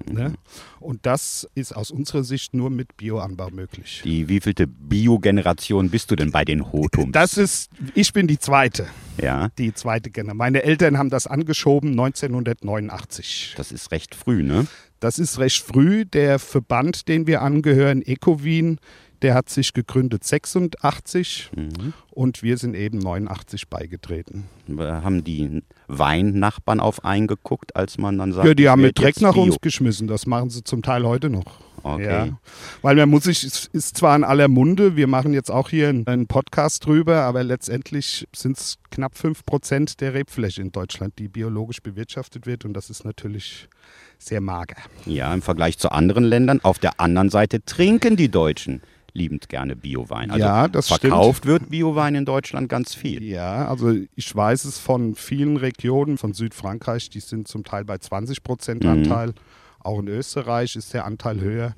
Ne? 0.07 0.33
Und 0.79 1.05
das 1.05 1.47
ist 1.55 1.75
aus 1.75 1.91
unserer 1.91 2.23
Sicht 2.23 2.53
nur 2.53 2.69
mit 2.69 2.97
Bioanbau 2.97 3.49
möglich. 3.51 4.01
Die 4.03 4.27
wievielte 4.27 4.65
Biogeneration 4.65 5.89
bist 5.89 6.09
du 6.11 6.15
denn 6.15 6.31
bei 6.31 6.45
den 6.45 6.71
Hotums? 6.71 7.11
Das 7.11 7.37
ist, 7.37 7.69
ich 7.93 8.13
bin 8.13 8.27
die 8.27 8.39
zweite, 8.39 8.87
ja, 9.21 9.49
die 9.57 9.73
zweite 9.73 10.09
Generation. 10.09 10.37
Meine 10.37 10.63
Eltern 10.63 10.97
haben 10.97 11.09
das 11.09 11.27
angeschoben 11.27 11.91
1989. 11.91 13.53
das 13.57 13.71
ist 13.71 13.91
recht 13.91 14.15
früh, 14.15 14.43
ne? 14.43 14.67
Das 14.99 15.17
ist 15.17 15.39
recht 15.39 15.61
früh. 15.61 16.05
Der 16.05 16.39
Verband, 16.39 17.07
den 17.07 17.25
wir 17.25 17.41
angehören, 17.41 18.01
Ecowin, 18.01 18.79
der 19.21 19.33
hat 19.33 19.49
sich 19.49 19.73
gegründet 19.73 20.23
86 20.23 21.51
Mhm. 21.55 21.93
und 22.11 22.43
wir 22.43 22.57
sind 22.57 22.75
eben 22.75 22.99
89 22.99 23.67
beigetreten. 23.69 24.45
Haben 24.77 25.23
die 25.23 25.61
Weinnachbarn 25.87 26.79
auf 26.79 27.03
eingeguckt, 27.05 27.75
als 27.75 27.97
man 27.97 28.17
dann 28.17 28.33
sagt, 28.33 28.47
Ja, 28.47 28.53
die 28.53 28.69
haben 28.69 28.81
mit 28.81 28.97
Dreck 28.99 29.19
nach 29.21 29.33
Bio. 29.33 29.43
uns 29.43 29.57
geschmissen. 29.61 30.07
Das 30.07 30.25
machen 30.25 30.49
sie 30.49 30.63
zum 30.63 30.81
Teil 30.81 31.05
heute 31.05 31.29
noch. 31.29 31.45
Okay. 31.81 32.03
Ja. 32.03 32.39
Weil 32.81 32.97
man 32.97 33.07
muss 33.09 33.23
sich, 33.23 33.41
es 33.45 33.67
ist 33.71 33.95
zwar 33.95 34.13
in 34.15 34.25
aller 34.25 34.49
Munde, 34.49 34.97
wir 34.97 35.07
machen 35.07 35.31
jetzt 35.33 35.49
auch 35.49 35.69
hier 35.69 35.87
einen- 35.87 36.05
einen 36.07 36.27
Podcast 36.27 36.85
drüber, 36.85 37.21
aber 37.21 37.41
letztendlich 37.45 38.27
sind 38.35 38.57
es 38.57 38.77
knapp 38.91 39.15
5% 39.17 40.01
der 40.01 40.13
Rebfläche 40.13 40.61
in 40.61 40.73
Deutschland, 40.73 41.13
die 41.19 41.29
biologisch 41.29 41.81
bewirtschaftet 41.81 42.45
wird 42.45 42.65
und 42.65 42.73
das 42.73 42.89
ist 42.89 43.05
natürlich 43.05 43.69
sehr 44.17 44.41
mager. 44.41 44.75
Ja, 45.05 45.33
im 45.33 45.41
Vergleich 45.41 45.77
zu 45.77 45.89
anderen 45.93 46.25
Ländern. 46.25 46.59
Auf 46.63 46.79
der 46.79 46.99
anderen 46.99 47.29
Seite 47.29 47.63
trinken 47.63 48.17
die 48.17 48.29
Deutschen 48.29 48.81
liebend 49.13 49.49
gerne 49.49 49.75
Biowein. 49.75 50.31
Also 50.31 50.45
Ja, 50.45 50.67
das 50.67 50.87
verkauft 50.87 51.45
wird 51.45 51.69
Biowein 51.69 52.15
in 52.15 52.25
Deutschland 52.25 52.69
ganz 52.69 52.93
viel. 52.93 53.23
Ja, 53.23 53.67
also 53.67 53.93
ich 54.15 54.35
weiß 54.35 54.65
es 54.65 54.79
von 54.79 55.15
vielen 55.15 55.57
Regionen, 55.57 56.17
von 56.17 56.33
Südfrankreich, 56.33 57.09
die 57.09 57.19
sind 57.19 57.47
zum 57.47 57.63
Teil 57.63 57.85
bei 57.85 57.95
20% 57.95 58.83
Mhm. 58.83 58.89
Anteil. 58.89 59.33
Auch 59.81 59.99
in 59.99 60.07
Österreich 60.07 60.75
ist 60.75 60.93
der 60.93 61.05
Anteil 61.05 61.39
höher. 61.39 61.73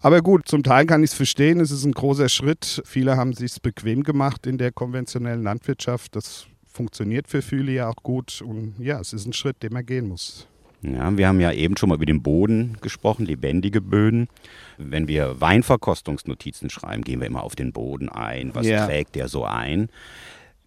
Aber 0.00 0.22
gut, 0.22 0.46
zum 0.46 0.62
Teil 0.62 0.86
kann 0.86 1.02
ich 1.02 1.10
es 1.10 1.16
verstehen, 1.16 1.58
es 1.60 1.70
ist 1.70 1.84
ein 1.84 1.92
großer 1.92 2.28
Schritt. 2.28 2.82
Viele 2.84 3.16
haben 3.16 3.32
sich 3.32 3.60
bequem 3.60 4.04
gemacht 4.04 4.46
in 4.46 4.56
der 4.58 4.70
konventionellen 4.70 5.42
Landwirtschaft. 5.42 6.14
Das 6.14 6.46
funktioniert 6.66 7.26
für 7.26 7.42
viele 7.42 7.72
ja 7.72 7.88
auch 7.88 7.96
gut. 8.04 8.40
Und 8.40 8.74
ja, 8.78 9.00
es 9.00 9.12
ist 9.12 9.26
ein 9.26 9.32
Schritt, 9.32 9.62
den 9.62 9.72
man 9.72 9.84
gehen 9.84 10.06
muss. 10.06 10.46
Ja, 10.82 11.16
wir 11.16 11.26
haben 11.26 11.40
ja 11.40 11.50
eben 11.52 11.76
schon 11.76 11.88
mal 11.88 11.96
über 11.96 12.06
den 12.06 12.22
Boden 12.22 12.76
gesprochen, 12.80 13.26
lebendige 13.26 13.80
Böden. 13.80 14.28
Wenn 14.76 15.08
wir 15.08 15.40
Weinverkostungsnotizen 15.40 16.70
schreiben, 16.70 17.02
gehen 17.02 17.20
wir 17.20 17.26
immer 17.26 17.42
auf 17.42 17.56
den 17.56 17.72
Boden 17.72 18.08
ein. 18.08 18.54
Was 18.54 18.66
Ja. 18.66 18.86
trägt 18.86 19.16
der 19.16 19.28
so 19.28 19.44
ein? 19.44 19.88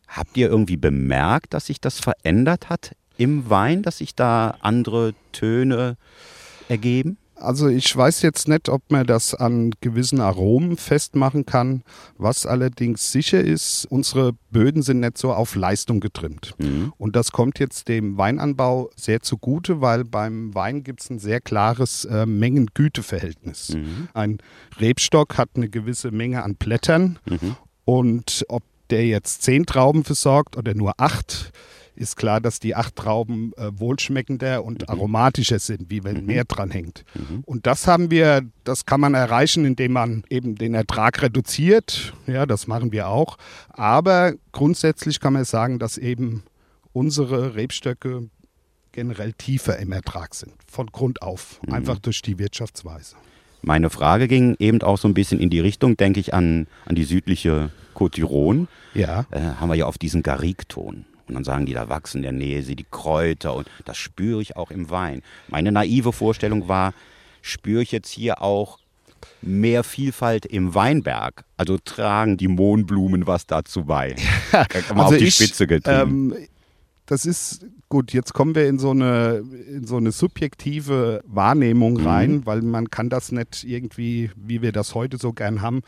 Habt 0.07 0.35
ihr 0.35 0.49
irgendwie 0.49 0.75
bemerkt, 0.77 1.53
dass 1.53 1.67
sich 1.67 1.79
das 1.79 1.99
verändert 1.99 2.69
hat 2.69 2.95
im 3.17 3.49
Wein, 3.49 3.83
dass 3.83 3.99
sich 3.99 4.13
da 4.13 4.57
andere 4.59 5.13
Töne 5.31 5.95
ergeben? 6.67 7.17
Also 7.41 7.67
ich 7.67 7.95
weiß 7.95 8.21
jetzt 8.21 8.47
nicht, 8.47 8.69
ob 8.69 8.81
man 8.91 9.05
das 9.05 9.33
an 9.33 9.71
gewissen 9.81 10.21
Aromen 10.21 10.77
festmachen 10.77 11.45
kann. 11.45 11.83
Was 12.17 12.45
allerdings 12.45 13.11
sicher 13.11 13.41
ist, 13.41 13.85
unsere 13.89 14.33
Böden 14.51 14.81
sind 14.81 14.99
nicht 15.01 15.17
so 15.17 15.33
auf 15.33 15.55
Leistung 15.55 15.99
getrimmt. 15.99 16.53
Und 16.97 17.15
das 17.15 17.31
kommt 17.31 17.59
jetzt 17.59 17.87
dem 17.87 18.17
Weinanbau 18.17 18.89
sehr 18.95 19.21
zugute, 19.21 19.81
weil 19.81 20.03
beim 20.05 20.53
Wein 20.53 20.83
gibt 20.83 21.01
es 21.01 21.09
ein 21.09 21.19
sehr 21.19 21.41
klares 21.41 22.05
äh, 22.05 22.25
Mengen-Güte-Verhältnis. 22.25 23.75
Ein 24.13 24.37
Rebstock 24.79 25.37
hat 25.37 25.49
eine 25.55 25.69
gewisse 25.69 26.11
Menge 26.11 26.43
an 26.43 26.55
Blättern 26.55 27.19
und 27.85 28.45
ob 28.49 28.63
der 28.89 29.05
jetzt 29.07 29.41
zehn 29.43 29.65
Trauben 29.65 30.03
versorgt 30.03 30.57
oder 30.57 30.73
nur 30.73 30.93
acht, 30.99 31.51
ist 31.95 32.17
klar, 32.17 32.41
dass 32.41 32.59
die 32.59 32.75
acht 32.75 32.95
Trauben 32.95 33.53
äh, 33.57 33.69
wohlschmeckender 33.73 34.63
und 34.63 34.89
aromatischer 34.89 35.59
sind, 35.59 35.89
wie 35.89 36.03
wenn 36.03 36.25
mehr 36.25 36.45
dran 36.45 36.71
hängt. 36.71 37.03
Und 37.45 37.67
das 37.67 37.87
haben 37.87 38.11
wir, 38.11 38.41
das 38.63 38.85
kann 38.85 39.01
man 39.01 39.13
erreichen, 39.13 39.65
indem 39.65 39.93
man 39.93 40.23
eben 40.29 40.55
den 40.55 40.73
Ertrag 40.73 41.21
reduziert. 41.21 42.13
Ja, 42.27 42.45
das 42.45 42.67
machen 42.67 42.91
wir 42.91 43.07
auch. 43.07 43.37
Aber 43.69 44.33
grundsätzlich 44.51 45.19
kann 45.19 45.33
man 45.33 45.45
sagen, 45.45 45.79
dass 45.79 45.97
eben 45.97 46.43
unsere 46.93 47.55
Rebstöcke 47.55 48.29
generell 48.91 49.33
tiefer 49.33 49.77
im 49.77 49.91
Ertrag 49.91 50.35
sind, 50.35 50.53
von 50.67 50.87
Grund 50.87 51.21
auf, 51.21 51.61
einfach 51.69 51.99
durch 51.99 52.21
die 52.21 52.37
Wirtschaftsweise. 52.39 53.15
Meine 53.61 53.89
Frage 53.89 54.27
ging 54.27 54.55
eben 54.59 54.81
auch 54.81 54.97
so 54.97 55.07
ein 55.07 55.13
bisschen 55.13 55.39
in 55.39 55.49
die 55.49 55.59
Richtung, 55.59 55.95
denke 55.95 56.19
ich, 56.19 56.33
an, 56.33 56.67
an 56.85 56.95
die 56.95 57.03
südliche 57.03 57.69
Côte 57.93 58.15
d'Iron. 58.15 58.67
Ja. 58.93 59.25
Äh, 59.31 59.39
haben 59.59 59.69
wir 59.69 59.75
ja 59.75 59.85
auf 59.85 59.97
diesen 59.97 60.23
Garrigton. 60.23 61.05
Und 61.31 61.35
dann 61.35 61.43
sagen 61.43 61.65
die, 61.65 61.73
da 61.73 61.89
wachsen 61.89 62.17
in 62.17 62.23
der 62.23 62.31
Nähe 62.33 62.61
sie 62.63 62.75
die 62.75 62.85
Kräuter 62.89 63.55
und 63.55 63.67
das 63.85 63.97
spüre 63.97 64.41
ich 64.41 64.55
auch 64.55 64.71
im 64.71 64.89
Wein. 64.89 65.21
Meine 65.47 65.71
naive 65.71 66.11
Vorstellung 66.13 66.67
war, 66.67 66.93
spüre 67.41 67.81
ich 67.81 67.91
jetzt 67.91 68.09
hier 68.09 68.41
auch 68.41 68.79
mehr 69.41 69.83
Vielfalt 69.83 70.45
im 70.45 70.73
Weinberg? 70.75 71.43
Also 71.57 71.77
tragen 71.83 72.37
die 72.37 72.47
Mohnblumen 72.47 73.27
was 73.27 73.45
dazu 73.47 73.85
bei? 73.85 74.15
Mal 74.93 75.03
auf 75.05 75.17
die 75.17 75.31
Spitze 75.31 75.67
getrieben. 75.67 76.33
ähm, 76.33 76.47
das 77.07 77.25
ist 77.25 77.65
gut, 77.89 78.13
jetzt 78.13 78.33
kommen 78.33 78.55
wir 78.55 78.67
in 78.67 78.79
so 78.79 78.91
eine, 78.91 79.43
in 79.67 79.85
so 79.85 79.97
eine 79.97 80.11
subjektive 80.11 81.21
Wahrnehmung 81.25 81.95
Mhm. 81.95 82.07
rein, 82.07 82.45
weil 82.45 82.61
man 82.61 82.89
kann 82.89 83.09
das 83.09 83.31
nicht 83.31 83.63
irgendwie, 83.63 84.31
wie 84.35 84.61
wir 84.61 84.71
das 84.71 84.95
heute 84.95 85.17
so 85.17 85.33
gern 85.33 85.61
haben, 85.61 85.81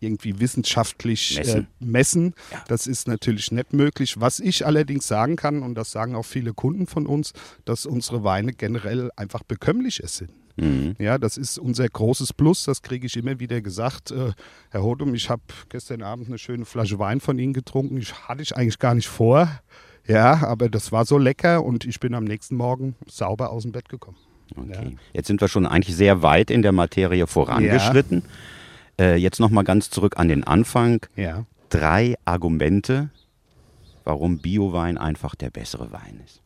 irgendwie 0.00 0.40
wissenschaftlich 0.40 1.36
Messen. 1.36 1.66
Äh, 1.80 1.84
messen. 1.84 2.34
Ja. 2.52 2.64
Das 2.68 2.86
ist 2.86 3.08
natürlich 3.08 3.52
nicht 3.52 3.72
möglich. 3.72 4.20
Was 4.20 4.40
ich 4.40 4.66
allerdings 4.66 5.06
sagen 5.06 5.36
kann, 5.36 5.62
und 5.62 5.74
das 5.74 5.90
sagen 5.90 6.14
auch 6.14 6.24
viele 6.24 6.52
Kunden 6.52 6.86
von 6.86 7.06
uns, 7.06 7.32
dass 7.64 7.86
unsere 7.86 8.24
Weine 8.24 8.52
generell 8.52 9.10
einfach 9.16 9.42
bekömmlicher 9.42 10.08
sind. 10.08 10.30
Mhm. 10.56 10.96
Ja, 10.98 11.18
das 11.18 11.36
ist 11.36 11.58
unser 11.58 11.88
großes 11.88 12.32
Plus, 12.32 12.64
das 12.64 12.82
kriege 12.82 13.06
ich 13.06 13.16
immer 13.16 13.38
wieder 13.38 13.60
gesagt. 13.60 14.10
Äh, 14.10 14.32
Herr 14.70 14.82
Hodum, 14.82 15.14
ich 15.14 15.30
habe 15.30 15.42
gestern 15.68 16.02
Abend 16.02 16.28
eine 16.28 16.38
schöne 16.38 16.64
Flasche 16.64 16.98
Wein 16.98 17.20
von 17.20 17.38
Ihnen 17.38 17.52
getrunken. 17.52 17.96
Ich 17.98 18.12
hatte 18.28 18.42
ich 18.42 18.56
eigentlich 18.56 18.78
gar 18.78 18.94
nicht 18.94 19.08
vor. 19.08 19.48
Ja, 20.06 20.42
aber 20.46 20.68
das 20.68 20.90
war 20.90 21.04
so 21.04 21.18
lecker 21.18 21.62
und 21.62 21.84
ich 21.84 22.00
bin 22.00 22.14
am 22.14 22.24
nächsten 22.24 22.56
Morgen 22.56 22.96
sauber 23.06 23.50
aus 23.50 23.62
dem 23.62 23.72
Bett 23.72 23.88
gekommen. 23.88 24.16
Okay. 24.56 24.96
Jetzt 25.12 25.26
sind 25.26 25.40
wir 25.40 25.48
schon 25.48 25.66
eigentlich 25.66 25.94
sehr 25.94 26.22
weit 26.22 26.50
in 26.50 26.62
der 26.62 26.72
Materie 26.72 27.26
vorangeschritten. 27.26 28.22
Äh, 28.98 29.16
jetzt 29.16 29.40
nochmal 29.40 29.64
ganz 29.64 29.90
zurück 29.90 30.14
an 30.16 30.28
den 30.28 30.44
Anfang. 30.44 31.06
Ja. 31.16 31.44
Drei 31.68 32.16
Argumente, 32.24 33.10
warum 34.04 34.38
Biowein 34.38 34.98
einfach 34.98 35.34
der 35.34 35.50
bessere 35.50 35.92
Wein 35.92 36.20
ist. 36.24 36.40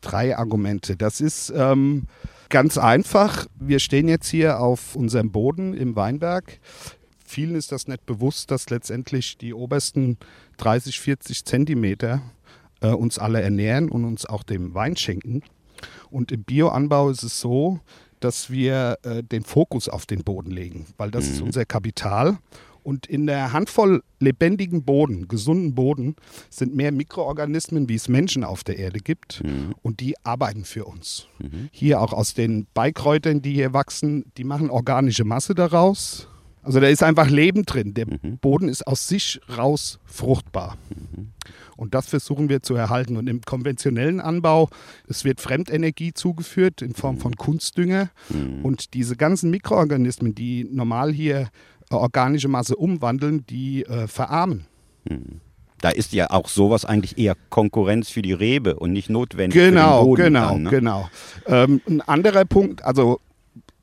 Drei 0.00 0.36
Argumente. 0.36 0.96
Das 0.96 1.20
ist 1.20 1.52
ähm, 1.56 2.06
ganz 2.50 2.76
einfach. 2.78 3.46
Wir 3.58 3.78
stehen 3.78 4.06
jetzt 4.08 4.28
hier 4.28 4.60
auf 4.60 4.94
unserem 4.94 5.32
Boden 5.32 5.74
im 5.74 5.96
Weinberg. 5.96 6.60
Vielen 7.24 7.56
ist 7.56 7.72
das 7.72 7.88
nicht 7.88 8.04
bewusst, 8.06 8.50
dass 8.50 8.70
letztendlich 8.70 9.38
die 9.38 9.54
obersten 9.54 10.18
30, 10.58 11.00
40 11.00 11.44
Zentimeter 11.44 12.22
äh, 12.80 12.88
uns 12.88 13.18
alle 13.18 13.40
ernähren 13.40 13.88
und 13.88 14.04
uns 14.04 14.26
auch 14.26 14.42
dem 14.42 14.74
Wein 14.74 14.96
schenken. 14.96 15.42
Und 16.10 16.30
im 16.32 16.44
Bioanbau 16.44 17.10
ist 17.10 17.22
es 17.22 17.40
so, 17.40 17.80
dass 18.24 18.50
wir 18.50 18.98
äh, 19.02 19.22
den 19.22 19.44
Fokus 19.44 19.88
auf 19.88 20.06
den 20.06 20.24
Boden 20.24 20.50
legen, 20.50 20.86
weil 20.96 21.10
das 21.10 21.28
ist 21.28 21.40
unser 21.42 21.64
Kapital. 21.64 22.38
Und 22.82 23.06
in 23.06 23.26
der 23.26 23.52
Handvoll 23.54 24.02
lebendigen 24.20 24.84
Boden, 24.84 25.26
gesunden 25.26 25.74
Boden, 25.74 26.16
sind 26.50 26.74
mehr 26.74 26.92
Mikroorganismen, 26.92 27.88
wie 27.88 27.94
es 27.94 28.08
Menschen 28.08 28.44
auf 28.44 28.62
der 28.62 28.78
Erde 28.78 28.98
gibt. 28.98 29.42
Und 29.82 30.00
die 30.00 30.14
arbeiten 30.22 30.64
für 30.66 30.84
uns. 30.84 31.26
Hier 31.72 32.00
auch 32.00 32.12
aus 32.12 32.34
den 32.34 32.66
Beikräutern, 32.74 33.40
die 33.40 33.54
hier 33.54 33.72
wachsen, 33.72 34.26
die 34.36 34.44
machen 34.44 34.68
organische 34.68 35.24
Masse 35.24 35.54
daraus. 35.54 36.28
Also 36.62 36.78
da 36.80 36.88
ist 36.88 37.02
einfach 37.02 37.28
Leben 37.30 37.64
drin. 37.64 37.94
Der 37.94 38.06
Boden 38.06 38.68
ist 38.68 38.86
aus 38.86 39.08
sich 39.08 39.40
raus 39.56 39.98
fruchtbar. 40.04 40.76
Und 41.76 41.94
das 41.94 42.06
versuchen 42.06 42.48
wir 42.48 42.62
zu 42.62 42.74
erhalten. 42.74 43.16
Und 43.16 43.28
im 43.28 43.40
konventionellen 43.42 44.20
Anbau, 44.20 44.68
es 45.08 45.24
wird 45.24 45.40
Fremdenergie 45.40 46.12
zugeführt 46.12 46.82
in 46.82 46.94
Form 46.94 47.18
von 47.18 47.36
Kunstdünger. 47.36 48.10
Und 48.62 48.94
diese 48.94 49.16
ganzen 49.16 49.50
Mikroorganismen, 49.50 50.34
die 50.34 50.64
normal 50.64 51.12
hier 51.12 51.48
äh, 51.90 51.94
organische 51.94 52.48
Masse 52.48 52.76
umwandeln, 52.76 53.44
die 53.46 53.84
äh, 53.84 54.06
verarmen. 54.06 54.66
Da 55.80 55.90
ist 55.90 56.12
ja 56.14 56.30
auch 56.30 56.48
sowas 56.48 56.86
eigentlich 56.86 57.18
eher 57.18 57.36
Konkurrenz 57.50 58.08
für 58.08 58.22
die 58.22 58.32
Rebe 58.32 58.76
und 58.76 58.92
nicht 58.92 59.10
notwendig 59.10 59.52
für 59.60 59.66
den 59.66 59.74
Genau, 59.74 60.04
Boden. 60.04 60.22
genau, 60.22 60.48
dann, 60.48 60.62
ne? 60.62 60.70
genau. 60.70 61.08
Ähm, 61.46 61.80
ein 61.86 62.00
anderer 62.00 62.46
Punkt, 62.46 62.82
also 62.84 63.20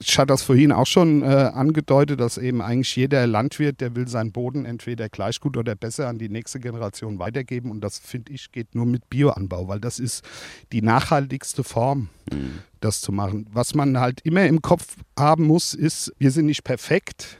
ich 0.01 0.17
hatte 0.17 0.27
das 0.27 0.41
vorhin 0.41 0.71
auch 0.71 0.87
schon 0.87 1.21
äh, 1.21 1.25
angedeutet, 1.25 2.19
dass 2.19 2.37
eben 2.37 2.61
eigentlich 2.61 2.95
jeder 2.95 3.25
Landwirt, 3.27 3.81
der 3.81 3.95
will 3.95 4.07
seinen 4.07 4.31
Boden 4.31 4.65
entweder 4.65 5.09
gleich 5.09 5.39
gut 5.39 5.57
oder 5.57 5.75
besser 5.75 6.07
an 6.07 6.17
die 6.17 6.29
nächste 6.29 6.59
Generation 6.59 7.19
weitergeben. 7.19 7.71
Und 7.71 7.81
das, 7.81 7.99
finde 7.99 8.33
ich, 8.33 8.51
geht 8.51 8.75
nur 8.75 8.85
mit 8.85 9.09
Bioanbau, 9.09 9.67
weil 9.67 9.79
das 9.79 9.99
ist 9.99 10.23
die 10.71 10.81
nachhaltigste 10.81 11.63
Form, 11.63 12.09
das 12.79 13.01
zu 13.01 13.11
machen. 13.11 13.47
Was 13.51 13.75
man 13.75 13.99
halt 13.99 14.21
immer 14.21 14.45
im 14.45 14.61
Kopf 14.61 14.95
haben 15.17 15.45
muss, 15.45 15.73
ist, 15.73 16.13
wir 16.17 16.31
sind 16.31 16.47
nicht 16.47 16.63
perfekt. 16.63 17.37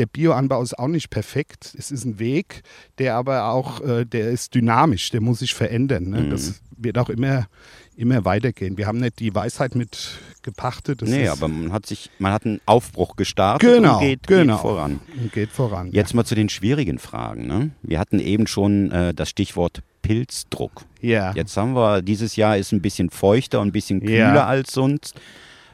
Der 0.00 0.06
Bioanbau 0.06 0.62
ist 0.62 0.78
auch 0.78 0.88
nicht 0.88 1.10
perfekt. 1.10 1.74
Es 1.76 1.90
ist 1.90 2.06
ein 2.06 2.18
Weg, 2.18 2.62
der 2.96 3.16
aber 3.16 3.52
auch, 3.52 3.82
äh, 3.82 4.06
der 4.06 4.30
ist 4.30 4.54
dynamisch, 4.54 5.10
der 5.10 5.20
muss 5.20 5.40
sich 5.40 5.52
verändern. 5.52 6.04
Ne? 6.04 6.30
Das 6.30 6.62
wird 6.74 6.96
auch 6.96 7.10
immer, 7.10 7.48
immer 7.96 8.24
weitergehen. 8.24 8.78
Wir 8.78 8.86
haben 8.86 8.96
nicht 8.98 9.18
die 9.18 9.34
Weisheit 9.34 9.74
mit 9.74 10.12
gepachtet. 10.40 11.02
Das 11.02 11.10
Nee, 11.10 11.28
aber 11.28 11.48
man 11.48 11.70
hat 11.70 11.84
sich, 11.84 12.08
man 12.18 12.32
hat 12.32 12.46
einen 12.46 12.62
Aufbruch 12.64 13.14
gestartet 13.16 13.74
genau, 13.74 13.98
und 13.98 14.00
geht, 14.00 14.26
genau. 14.26 14.54
geht 14.54 14.62
voran. 14.62 15.00
Und 15.20 15.32
geht 15.34 15.50
voran. 15.50 15.90
Jetzt 15.92 16.14
mal 16.14 16.24
zu 16.24 16.34
den 16.34 16.48
schwierigen 16.48 16.98
Fragen. 16.98 17.46
Ne? 17.46 17.72
Wir 17.82 17.98
hatten 17.98 18.20
eben 18.20 18.46
schon 18.46 18.90
äh, 18.90 19.12
das 19.12 19.28
Stichwort 19.28 19.82
Pilzdruck. 20.00 20.86
ja. 21.02 21.32
Jetzt 21.34 21.54
haben 21.58 21.74
wir, 21.74 22.00
dieses 22.00 22.36
Jahr 22.36 22.56
ist 22.56 22.72
ein 22.72 22.80
bisschen 22.80 23.10
feuchter 23.10 23.60
und 23.60 23.68
ein 23.68 23.72
bisschen 23.72 24.00
kühler 24.00 24.34
Ja. 24.34 24.46
als 24.46 24.72
sonst. 24.72 25.20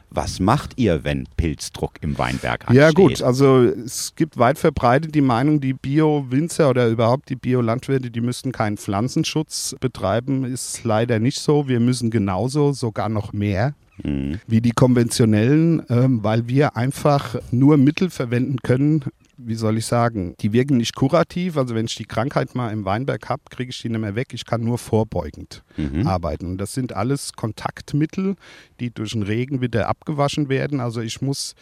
Was 0.09 0.39
macht 0.39 0.73
ihr, 0.77 1.03
wenn 1.03 1.25
Pilzdruck 1.35 1.93
im 2.01 2.17
Weinberg 2.17 2.67
ansteht? 2.67 2.81
Ja 2.81 2.91
gut, 2.91 3.21
also 3.21 3.63
es 3.63 4.13
gibt 4.15 4.37
weit 4.37 4.57
verbreitet 4.57 5.13
die 5.13 5.21
Meinung, 5.21 5.59
die 5.59 5.73
Bio-Winzer 5.73 6.69
oder 6.69 6.87
überhaupt 6.87 7.29
die 7.29 7.35
Bio-Landwirte, 7.35 8.09
die 8.09 8.21
müssten 8.21 8.51
keinen 8.51 8.77
Pflanzenschutz 8.77 9.75
betreiben. 9.79 10.45
Ist 10.45 10.83
leider 10.83 11.19
nicht 11.19 11.39
so. 11.39 11.67
Wir 11.67 11.79
müssen 11.79 12.09
genauso, 12.09 12.71
sogar 12.71 13.09
noch 13.09 13.33
mehr 13.33 13.73
wie 14.03 14.61
die 14.61 14.71
konventionellen, 14.71 15.81
ähm, 15.89 16.23
weil 16.23 16.47
wir 16.47 16.77
einfach 16.77 17.35
nur 17.51 17.77
Mittel 17.77 18.09
verwenden 18.09 18.57
können, 18.61 19.03
wie 19.37 19.55
soll 19.55 19.77
ich 19.77 19.85
sagen, 19.85 20.35
die 20.39 20.51
wirken 20.53 20.77
nicht 20.77 20.95
kurativ. 20.95 21.57
Also 21.57 21.75
wenn 21.75 21.85
ich 21.85 21.95
die 21.95 22.05
Krankheit 22.05 22.55
mal 22.55 22.71
im 22.71 22.85
Weinberg 22.85 23.29
habe, 23.29 23.43
kriege 23.49 23.69
ich 23.69 23.81
die 23.81 23.89
nicht 23.89 24.01
mehr 24.01 24.15
weg. 24.15 24.33
Ich 24.33 24.45
kann 24.45 24.63
nur 24.63 24.77
vorbeugend 24.77 25.63
arbeiten. 26.05 26.47
Und 26.47 26.57
das 26.57 26.73
sind 26.73 26.93
alles 26.93 27.33
Kontaktmittel, 27.33 28.35
die 28.79 28.91
durch 28.91 29.11
den 29.11 29.23
Regen 29.23 29.61
wieder 29.61 29.87
abgewaschen 29.87 30.49
werden. 30.49 30.79
Also 30.79 31.01
ich 31.01 31.21
muss 31.21 31.55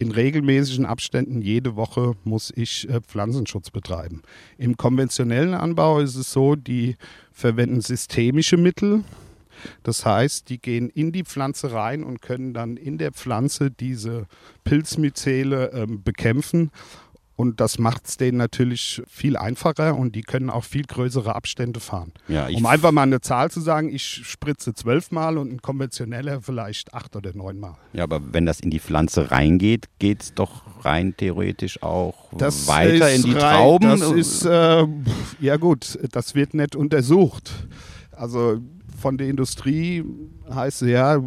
in 0.00 0.10
regelmäßigen 0.10 0.86
Abständen 0.86 1.42
jede 1.42 1.76
Woche 1.76 2.14
muss 2.24 2.50
ich 2.56 2.88
äh, 2.88 3.00
Pflanzenschutz 3.02 3.70
betreiben. 3.70 4.22
Im 4.56 4.78
konventionellen 4.78 5.52
Anbau 5.52 6.00
ist 6.00 6.16
es 6.16 6.32
so, 6.32 6.56
die 6.56 6.96
verwenden 7.32 7.82
systemische 7.82 8.56
Mittel. 8.56 9.04
Das 9.82 10.06
heißt, 10.06 10.48
die 10.48 10.58
gehen 10.58 10.88
in 10.88 11.12
die 11.12 11.24
Pflanze 11.24 11.72
rein 11.72 12.02
und 12.02 12.22
können 12.22 12.54
dann 12.54 12.78
in 12.78 12.96
der 12.96 13.12
Pflanze 13.12 13.70
diese 13.70 14.26
Pilzmyzele 14.64 15.72
ähm, 15.74 16.02
bekämpfen. 16.02 16.70
Und 17.40 17.58
das 17.58 17.78
macht 17.78 18.06
es 18.06 18.18
denen 18.18 18.36
natürlich 18.36 19.00
viel 19.08 19.38
einfacher 19.38 19.96
und 19.96 20.14
die 20.14 20.20
können 20.20 20.50
auch 20.50 20.62
viel 20.64 20.82
größere 20.84 21.34
Abstände 21.34 21.80
fahren. 21.80 22.12
Ja, 22.28 22.48
um 22.48 22.66
einfach 22.66 22.92
mal 22.92 23.04
eine 23.04 23.22
Zahl 23.22 23.50
zu 23.50 23.62
sagen, 23.62 23.88
ich 23.88 24.04
spritze 24.04 24.74
zwölfmal 24.74 25.38
und 25.38 25.50
ein 25.50 25.62
konventioneller 25.62 26.42
vielleicht 26.42 26.92
acht 26.92 27.16
oder 27.16 27.32
neunmal. 27.34 27.76
Ja, 27.94 28.04
aber 28.04 28.20
wenn 28.34 28.44
das 28.44 28.60
in 28.60 28.68
die 28.68 28.78
Pflanze 28.78 29.30
reingeht, 29.30 29.86
geht 29.98 30.20
es 30.22 30.34
doch 30.34 30.84
rein 30.84 31.14
theoretisch 31.16 31.82
auch 31.82 32.28
Das 32.36 32.68
weiter 32.68 33.10
in 33.10 33.22
die 33.22 33.32
rein- 33.32 33.40
Trauben. 33.56 33.88
Das 33.88 34.02
ist, 34.02 34.44
äh, 34.44 34.86
ja 35.40 35.56
gut, 35.56 35.98
das 36.12 36.34
wird 36.34 36.52
nicht 36.52 36.76
untersucht. 36.76 37.50
Also 38.12 38.60
von 39.00 39.16
der 39.16 39.28
Industrie 39.28 40.04
heißt 40.52 40.82
es 40.82 40.88
ja, 40.90 41.22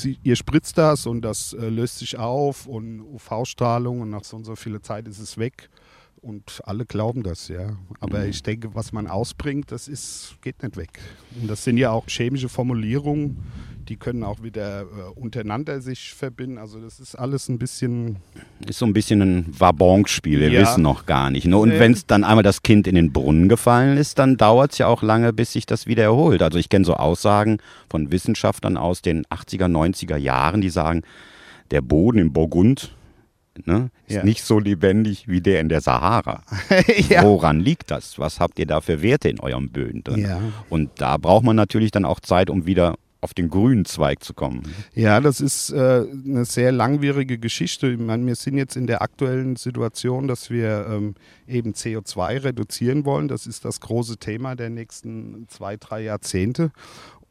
sie, 0.00 0.18
ihr 0.22 0.36
spritzt 0.36 0.78
das 0.78 1.06
und 1.06 1.22
das 1.22 1.52
äh, 1.52 1.68
löst 1.68 1.98
sich 1.98 2.18
auf 2.18 2.66
und 2.66 3.00
UV-Strahlung 3.00 4.00
und 4.00 4.10
nach 4.10 4.24
so 4.24 4.36
und 4.36 4.44
so 4.44 4.56
viel 4.56 4.80
Zeit 4.80 5.08
ist 5.08 5.18
es 5.18 5.38
weg. 5.38 5.68
Und 6.22 6.60
alle 6.64 6.86
glauben 6.86 7.22
das, 7.22 7.46
ja. 7.48 7.76
Aber 8.00 8.20
Mhm. 8.24 8.30
ich 8.30 8.42
denke, 8.42 8.74
was 8.74 8.92
man 8.92 9.06
ausbringt, 9.06 9.70
das 9.70 9.86
ist, 9.86 10.36
geht 10.42 10.60
nicht 10.62 10.76
weg. 10.76 10.98
Und 11.40 11.48
das 11.48 11.62
sind 11.62 11.76
ja 11.76 11.90
auch 11.92 12.06
chemische 12.08 12.48
Formulierungen, 12.48 13.36
die 13.88 13.96
können 13.96 14.22
auch 14.24 14.42
wieder 14.42 14.82
äh, 14.82 14.84
untereinander 15.14 15.80
sich 15.80 16.12
verbinden. 16.14 16.58
Also 16.58 16.80
das 16.80 17.00
ist 17.00 17.14
alles 17.14 17.48
ein 17.48 17.58
bisschen 17.58 18.16
ist 18.66 18.78
so 18.78 18.86
ein 18.86 18.92
bisschen 18.92 19.22
ein 19.22 19.46
Wabonspiel, 19.58 20.40
wir 20.40 20.50
Ja. 20.50 20.62
wissen 20.62 20.82
noch 20.82 21.06
gar 21.06 21.30
nicht. 21.30 21.46
Ne? 21.46 21.56
Und 21.56 21.70
wenn 21.78 21.92
es 21.92 22.06
dann 22.06 22.24
einmal 22.24 22.42
das 22.42 22.62
Kind 22.62 22.86
in 22.86 22.94
den 22.94 23.12
Brunnen 23.12 23.48
gefallen 23.48 23.96
ist, 23.96 24.18
dann 24.18 24.36
dauert 24.36 24.72
es 24.72 24.78
ja 24.78 24.86
auch 24.88 25.02
lange, 25.02 25.32
bis 25.32 25.52
sich 25.52 25.66
das 25.66 25.86
wieder 25.86 26.02
erholt. 26.04 26.42
Also 26.42 26.58
ich 26.58 26.68
kenne 26.68 26.84
so 26.84 26.94
Aussagen 26.94 27.58
von 27.88 28.10
Wissenschaftlern 28.12 28.76
aus 28.76 29.02
den 29.02 29.24
80er, 29.26 29.68
90er 29.68 30.16
Jahren, 30.16 30.60
die 30.60 30.70
sagen, 30.70 31.02
der 31.70 31.80
Boden 31.82 32.18
im 32.18 32.32
Burgund 32.32 32.94
ne, 33.64 33.90
ist 34.06 34.16
Ja. 34.16 34.24
nicht 34.24 34.42
so 34.44 34.58
lebendig 34.58 35.28
wie 35.28 35.40
der 35.40 35.60
in 35.60 35.68
der 35.68 35.80
Sahara. 35.80 36.42
ja. 37.08 37.22
Woran 37.24 37.60
liegt 37.60 37.90
das? 37.90 38.18
Was 38.18 38.38
habt 38.40 38.58
ihr 38.58 38.66
da 38.66 38.80
für 38.80 39.02
Werte 39.02 39.28
in 39.28 39.40
eurem 39.40 39.70
Böden 39.70 40.04
drin? 40.04 40.20
Ja. 40.20 40.40
Und 40.68 40.90
da 40.96 41.16
braucht 41.16 41.44
man 41.44 41.56
natürlich 41.56 41.90
dann 41.90 42.04
auch 42.04 42.20
Zeit, 42.20 42.50
um 42.50 42.66
wieder 42.66 42.96
auf 43.20 43.34
den 43.34 43.48
grünen 43.48 43.84
Zweig 43.84 44.22
zu 44.22 44.34
kommen. 44.34 44.62
Ja, 44.94 45.20
das 45.20 45.40
ist 45.40 45.70
äh, 45.70 46.04
eine 46.24 46.44
sehr 46.44 46.70
langwierige 46.70 47.38
Geschichte. 47.38 47.88
Ich 47.90 47.98
meine, 47.98 48.26
wir 48.26 48.36
sind 48.36 48.56
jetzt 48.58 48.76
in 48.76 48.86
der 48.86 49.02
aktuellen 49.02 49.56
Situation, 49.56 50.28
dass 50.28 50.50
wir 50.50 50.86
ähm, 50.88 51.14
eben 51.48 51.72
CO2 51.72 52.44
reduzieren 52.44 53.04
wollen. 53.04 53.28
Das 53.28 53.46
ist 53.46 53.64
das 53.64 53.80
große 53.80 54.18
Thema 54.18 54.54
der 54.54 54.70
nächsten 54.70 55.46
zwei, 55.48 55.76
drei 55.76 56.02
Jahrzehnte. 56.02 56.70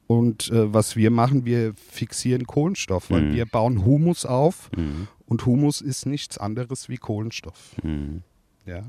Und 0.08 0.50
äh, 0.52 0.74
was 0.74 0.96
wir 0.96 1.10
machen, 1.12 1.46
wir 1.46 1.74
fixieren 1.76 2.46
Kohlenstoff, 2.46 3.10
weil 3.10 3.22
Mhm. 3.22 3.34
wir 3.36 3.46
bauen 3.46 3.86
Humus 3.86 4.26
auf 4.26 4.70
Mhm. 4.76 5.08
und 5.26 5.46
Humus 5.46 5.82
ist 5.82 6.06
nichts 6.06 6.38
anderes 6.38 6.90
wie 6.90 6.98
Kohlenstoff. 6.98 7.76
Mhm. 7.84 8.22
Ja. 8.66 8.84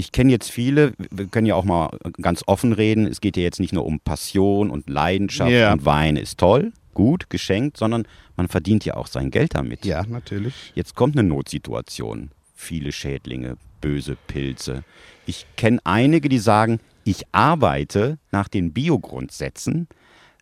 Ich 0.00 0.12
kenne 0.12 0.30
jetzt 0.32 0.50
viele, 0.50 0.94
wir 1.10 1.26
können 1.26 1.46
ja 1.46 1.54
auch 1.56 1.64
mal 1.64 1.90
ganz 2.22 2.42
offen 2.46 2.72
reden, 2.72 3.06
es 3.06 3.20
geht 3.20 3.36
ja 3.36 3.42
jetzt 3.42 3.60
nicht 3.60 3.74
nur 3.74 3.84
um 3.84 4.00
Passion 4.00 4.70
und 4.70 4.88
Leidenschaft 4.88 5.50
Ja. 5.50 5.74
und 5.74 5.84
Wein 5.84 6.16
ist 6.16 6.38
toll, 6.38 6.72
gut, 6.94 7.28
geschenkt, 7.28 7.76
sondern 7.76 8.06
man 8.34 8.48
verdient 8.48 8.86
ja 8.86 8.96
auch 8.96 9.06
sein 9.06 9.30
Geld 9.30 9.54
damit. 9.54 9.84
ja, 9.84 10.02
natürlich. 10.06 10.54
Jetzt 10.74 10.94
kommt 10.94 11.18
eine 11.18 11.28
Notsituation, 11.28 12.30
viele 12.54 12.92
Schädlinge, 12.92 13.58
böse 13.82 14.16
Pilze. 14.26 14.84
Ich 15.26 15.44
kenne 15.58 15.80
einige, 15.84 16.30
die 16.30 16.38
sagen, 16.38 16.80
ich 17.04 17.24
arbeite 17.32 18.16
nach 18.32 18.48
den 18.48 18.72
Biogrundsätzen, 18.72 19.86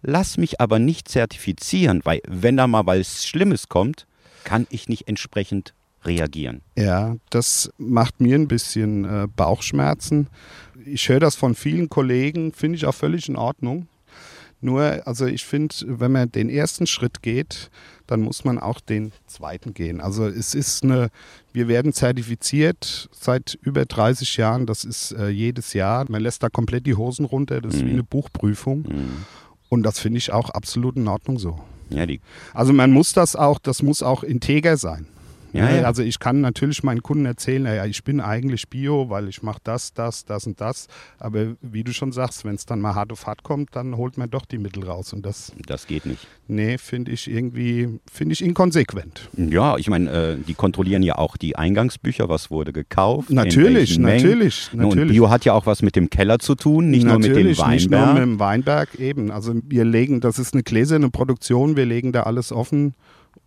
lass 0.03 0.37
mich 0.37 0.61
aber 0.61 0.79
nicht 0.79 1.09
zertifizieren, 1.09 2.03
weil 2.05 2.21
wenn 2.29 2.57
da 2.57 2.69
mal 2.69 2.87
was 2.87 3.27
Schlimmes 3.27 3.69
kommt, 3.69 4.07
kann 4.45 4.69
ich 4.71 4.89
nicht 4.89 5.09
entsprechend 5.09 5.75
reagieren. 6.09 6.63
Ja, 6.77 7.17
das 7.31 7.71
macht 7.79 8.21
mir 8.21 8.35
ein 8.35 8.49
bisschen 8.49 9.05
äh, 9.05 9.27
Bauchschmerzen. 9.37 10.29
Ich 10.85 11.09
höre 11.09 11.21
das 11.21 11.37
von 11.37 11.55
vielen 11.55 11.89
Kollegen, 11.89 12.53
finde 12.53 12.77
ich 12.77 12.87
auch 12.87 12.95
völlig 12.95 13.29
in 13.29 13.37
Ordnung. 13.37 13.87
Nur, 14.61 15.07
also 15.07 15.27
ich 15.27 15.45
finde, 15.45 15.75
wenn 15.87 16.11
man 16.11 16.33
den 16.33 16.51
ersten 16.51 16.89
Schritt 16.89 17.23
geht, 17.23 17.71
dann 18.09 18.23
muss 18.23 18.45
man 18.45 18.59
auch 18.59 18.81
den 18.81 19.13
zweiten 19.27 19.73
gehen. 19.73 20.01
Also 20.01 20.27
es 20.27 20.55
ist 20.55 20.83
eine, 20.83 21.11
wir 21.53 21.69
werden 21.69 21.93
zertifiziert 21.93 23.09
seit 23.13 23.57
über 23.63 23.85
30 23.85 24.37
Jahren, 24.37 24.67
das 24.67 24.85
ist 24.85 25.13
äh, 25.13 25.29
jedes 25.29 25.75
Jahr. 25.75 26.07
Man 26.09 26.23
lässt 26.23 26.43
da 26.43 26.49
komplett 26.49 26.87
die 26.87 26.97
Hosen 26.97 27.25
runter, 27.25 27.61
das 27.61 27.77
ist 27.77 27.87
wie 27.87 27.91
eine 27.91 28.03
Buchprüfung. 28.03 28.85
Und 29.69 29.83
das 29.85 30.01
finde 30.01 30.19
ich 30.19 30.33
auch 30.33 30.51
absolut 30.51 30.97
in 30.97 31.07
Ordnung 31.07 31.39
so. 31.39 31.61
Ja, 31.91 32.05
die 32.07 32.21
Also 32.53 32.73
man 32.73 32.91
muss 32.91 33.13
das 33.13 33.37
auch, 33.37 33.59
das 33.59 33.83
muss 33.83 34.03
auch 34.03 34.23
integer 34.25 34.77
sein. 34.77 35.07
Ja, 35.59 35.69
Ne? 35.69 35.81
ja. 35.81 35.85
Also 35.85 36.03
ich 36.03 36.19
kann 36.19 36.41
natürlich 36.41 36.83
meinen 36.83 37.03
Kunden 37.03 37.27
erzählen, 37.27 37.63
naja, 37.65 37.85
ich 37.87 38.03
bin 38.05 38.21
eigentlich 38.21 38.69
Bio, 38.69 39.11
weil 39.11 39.29
ich 39.29 39.43
mache 39.43 39.59
das, 39.65 39.93
das, 39.93 40.25
das 40.25 40.47
und 40.47 40.61
das. 40.61 40.87
Aber 41.19 41.55
wie 41.63 41.85
du 41.85 41.93
schon 41.93 42.13
sagst, 42.13 42.45
wenn 42.45 42.55
es 42.55 42.65
dann 42.67 42.81
mal 42.81 42.95
hart 42.95 43.13
auf 43.13 43.27
hart 43.27 43.43
kommt, 43.43 43.75
dann 43.77 43.97
holt 43.97 44.17
man 44.19 44.31
doch 44.31 44.47
die 44.47 44.59
Mittel 44.59 44.85
raus. 44.85 45.13
Und 45.13 45.27
das, 45.27 45.53
Das 45.67 45.87
geht 45.87 46.07
nicht. 46.07 46.27
nee, 46.47 46.79
finde 46.79 47.11
ich 47.13 47.31
irgendwie, 47.31 48.01
finde 48.11 48.33
ich 48.33 48.43
inkonsequent. 48.45 49.29
Ja, 49.37 49.77
ich 49.77 49.89
meine, 49.91 50.11
äh, 50.11 50.37
die 50.47 50.55
kontrollieren 50.55 51.03
ja 51.03 51.17
auch 51.17 51.37
die 51.37 51.57
Eingangsbücher, 51.57 52.29
was 52.29 52.51
wurde 52.51 52.73
gekauft. 52.73 53.31
Natürlich, 53.31 53.75
welchen 53.91 54.05
Mengen. 54.05 54.23
natürlich, 54.25 54.71
Und 54.73 54.79
natürlich. 54.81 55.13
Bio 55.13 55.31
hat 55.31 55.45
ja 55.45 55.53
auch 55.55 55.67
was 55.67 55.83
mit 55.83 55.97
dem 55.97 56.11
Keller 56.11 56.39
zu 56.39 56.55
tun, 56.55 56.91
nicht 56.91 57.05
nur 57.05 57.15
mit 57.19 57.25
dem 57.27 57.33
Natürlich, 57.33 57.59
Nicht 57.67 57.91
nur 57.91 58.01
Weinberg. 58.01 58.15
mit 58.15 58.23
dem 58.23 58.39
Weinberg, 58.41 58.95
eben. 59.01 59.31
Also 59.31 59.55
wir 59.65 59.85
legen, 59.85 60.21
das 60.21 60.39
ist 60.39 60.55
eine 60.55 60.63
gläserne 60.63 61.11
Produktion, 61.11 61.77
wir 61.77 61.87
legen 61.87 62.13
da 62.13 62.23
alles 62.25 62.53
offen 62.53 62.95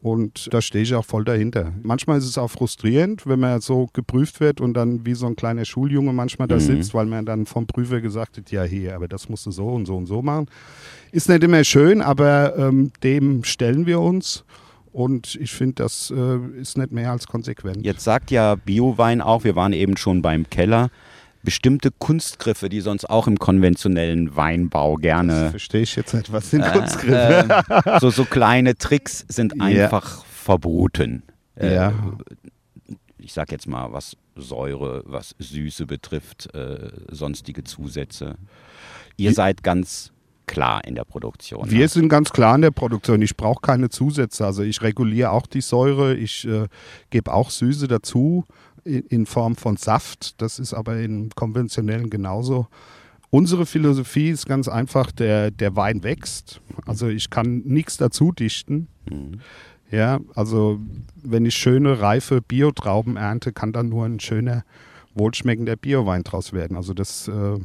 und 0.01 0.54
da 0.54 0.62
stehe 0.62 0.84
ich 0.84 0.93
auch 0.95 1.06
voll 1.06 1.23
dahinter. 1.25 1.73
Manchmal 1.84 2.17
ist 2.17 2.25
es 2.25 2.38
auch 2.38 2.49
frustrierend, 2.49 3.27
wenn 3.27 3.39
man 3.39 3.62
so 3.62 3.88
geprüft 3.93 4.39
wird 4.39 4.62
und 4.62 4.73
dann 4.73 5.06
wie 5.06 5.13
so 5.13 5.27
ein 5.27 5.36
kleiner 5.36 5.65
Schuljunge 5.65 6.13
manchmal 6.13 6.47
da 6.47 6.56
Mhm. 6.56 6.60
sitzt, 6.62 6.93
weil 6.93 7.06
man 7.06 7.25
dann 7.25 7.45
vom 7.45 7.67
Prüfer 7.67 8.01
gesagt 8.01 8.38
hat, 8.38 8.51
ja 8.51 8.63
hier, 8.63 8.95
aber 8.95 9.08
das 9.08 9.30
musst 9.30 9.45
du 9.45 9.51
so 9.51 9.67
und 9.67 9.86
so 9.86 9.97
und 9.97 10.06
so 10.08 10.21
machen. 10.21 10.47
Ist 11.12 11.30
nicht 11.30 11.43
immer 11.43 11.63
schön, 11.63 12.01
aber 12.01 12.56
ähm, 12.58 12.91
dem 13.04 13.43
stellen 13.43 13.86
wir 13.86 13.99
uns 13.99 14.43
und 14.93 15.36
ich 15.36 15.51
finde, 15.51 15.75
das 15.84 16.12
äh, 16.15 16.38
ist 16.60 16.77
nicht 16.77 16.91
mehr 16.91 17.12
als 17.12 17.27
konsequent. 17.27 17.86
Jetzt 17.86 18.04
sagt 18.04 18.32
ja 18.32 18.56
Biowein 18.56 19.21
auch, 19.21 19.43
wir 19.43 19.56
waren 19.56 19.73
eben 19.73 19.97
schon 19.97 20.21
beim 20.21 20.49
Keller, 20.49 20.89
bestimmte 21.43 21.91
Kunstgriffe, 21.91 22.69
die 22.69 22.82
sonst 22.82 23.10
auch 23.10 23.27
im 23.27 23.39
konventionellen 23.39 24.36
Weinbau 24.36 24.95
Das 24.95 25.01
gerne 25.01 25.49
verstehe 25.51 25.82
ich 25.82 25.95
jetzt 25.95 26.13
nicht, 26.13 26.32
was 26.32 26.49
sind 26.51 26.62
äh, 26.62 26.69
Kunstgriffe? 26.71 27.63
äh, 27.86 27.99
so, 27.99 28.10
so 28.10 28.25
kleine 28.25 28.75
Tricks 28.75 29.25
sind 29.27 29.54
Ja. 29.58 29.63
einfach 29.65 30.23
verboten. 30.25 31.23
Äh, 31.56 31.73
Ja. 31.75 31.93
Ich 33.17 33.34
sag 33.34 33.51
jetzt 33.51 33.67
mal, 33.67 33.91
was 33.93 34.17
Säure, 34.36 35.04
was 35.06 35.36
Süße 35.38 35.86
betrifft, 35.86 36.54
äh, 36.56 36.89
sonstige 37.12 37.63
Zusätze. 37.63 38.36
Ihr 39.17 39.34
seid 39.34 39.62
ganz 39.63 40.12
klar 40.47 40.84
in 40.86 40.95
der 40.95 41.06
Produktion. 41.06 41.69
Wir 41.69 41.80
ne? 41.82 41.88
sind 41.88 42.10
ganz 42.10 42.32
klar 42.32 42.56
in 42.56 42.62
der 42.63 42.71
Produktion. 42.71 43.21
Ich 43.21 43.38
brauche 43.38 43.62
keine 43.62 43.89
Zusätze. 43.89 44.45
Also 44.45 44.63
ich 44.63 44.82
reguliere 44.82 45.32
auch 45.32 45.45
die 45.45 45.62
Säure. 45.62 46.15
Ich 46.15 46.45
äh, 46.47 46.67
gebe 47.10 47.32
auch 47.32 47.51
Süße 47.51 47.88
dazu 47.88 48.45
in, 48.83 49.25
Form 49.25 49.55
von 49.55 49.77
Saft. 49.77 50.41
Das 50.41 50.59
ist 50.59 50.73
aber 50.73 50.99
im 50.99 51.29
konventionellen 51.29 52.09
genauso. 52.09 52.67
Unsere 53.29 53.65
Philosophie 53.65 54.29
ist 54.29 54.45
ganz 54.45 54.67
einfach, 54.67 55.11
der, 55.11 55.51
der 55.51 55.75
Wein 55.75 56.03
wächst. 56.03 56.61
Also 56.85 57.07
ich 57.07 57.29
kann 57.29 57.59
nichts 57.59 57.97
dazu 57.97 58.31
dichten. 58.31 58.87
Ja, 59.89 60.19
also 60.35 60.79
wenn 61.21 61.45
ich 61.45 61.55
schöne, 61.55 62.01
reife 62.01 62.41
Biotrauben 62.41 63.17
ernte, 63.17 63.53
kann 63.53 63.73
dann 63.73 63.89
nur 63.89 64.05
ein 64.05 64.19
schöner, 64.19 64.63
wohlschmeckender 65.13 65.75
Biowein 65.75 66.23
draus 66.23 66.53
werden. 66.53 66.77
Also 66.77 66.93
das 66.93 67.27
äh, 67.27 67.59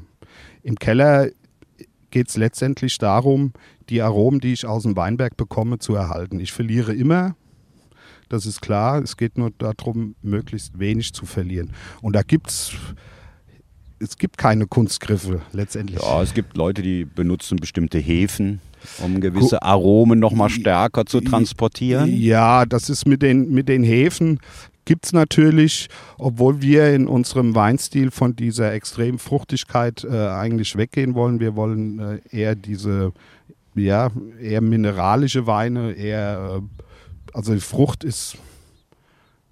im 0.62 0.74
Keller 0.76 1.28
geht 2.10 2.28
es 2.28 2.36
letztendlich 2.36 2.98
darum, 2.98 3.52
die 3.88 4.02
Aromen, 4.02 4.40
die 4.40 4.52
ich 4.52 4.66
aus 4.66 4.82
dem 4.82 4.96
Weinberg 4.96 5.36
bekomme, 5.36 5.78
zu 5.78 5.94
erhalten. 5.94 6.40
Ich 6.40 6.52
verliere 6.52 6.94
immer, 6.94 7.36
das 8.28 8.46
ist 8.46 8.60
klar. 8.60 9.02
Es 9.02 9.16
geht 9.16 9.38
nur 9.38 9.50
darum, 9.58 10.14
möglichst 10.22 10.78
wenig 10.78 11.12
zu 11.12 11.26
verlieren. 11.26 11.70
Und 12.02 12.14
da 12.14 12.22
gibt 12.22 12.50
es, 12.50 12.72
es 13.98 14.16
gibt 14.16 14.38
keine 14.38 14.66
Kunstgriffe 14.66 15.40
letztendlich. 15.52 16.00
Ja, 16.00 16.22
es 16.22 16.34
gibt 16.34 16.56
Leute, 16.56 16.82
die 16.82 17.04
benutzen 17.04 17.56
bestimmte 17.56 17.98
Hefen, 17.98 18.60
um 18.98 19.20
gewisse 19.20 19.62
Aromen 19.62 20.18
nochmal 20.18 20.50
stärker 20.50 21.06
zu 21.06 21.20
transportieren. 21.20 22.14
Ja, 22.16 22.66
das 22.66 22.90
ist 22.90 23.06
mit 23.06 23.22
den, 23.22 23.52
mit 23.52 23.68
den 23.68 23.82
Hefen 23.82 24.40
gibt 24.86 25.04
es 25.04 25.12
natürlich, 25.12 25.88
obwohl 26.16 26.62
wir 26.62 26.94
in 26.94 27.06
unserem 27.06 27.54
Weinstil 27.54 28.10
von 28.10 28.34
dieser 28.34 28.72
extremen 28.72 29.18
Fruchtigkeit 29.18 30.04
äh, 30.04 30.28
eigentlich 30.28 30.76
weggehen 30.76 31.14
wollen. 31.14 31.40
Wir 31.40 31.54
wollen 31.56 31.98
äh, 31.98 32.20
eher 32.30 32.54
diese, 32.54 33.12
ja, 33.74 34.10
eher 34.40 34.62
mineralische 34.62 35.46
Weine, 35.46 35.92
eher, 35.92 36.60
äh, 36.62 36.84
also 37.36 37.52
die 37.54 37.60
Frucht 37.60 38.02
ist, 38.02 38.38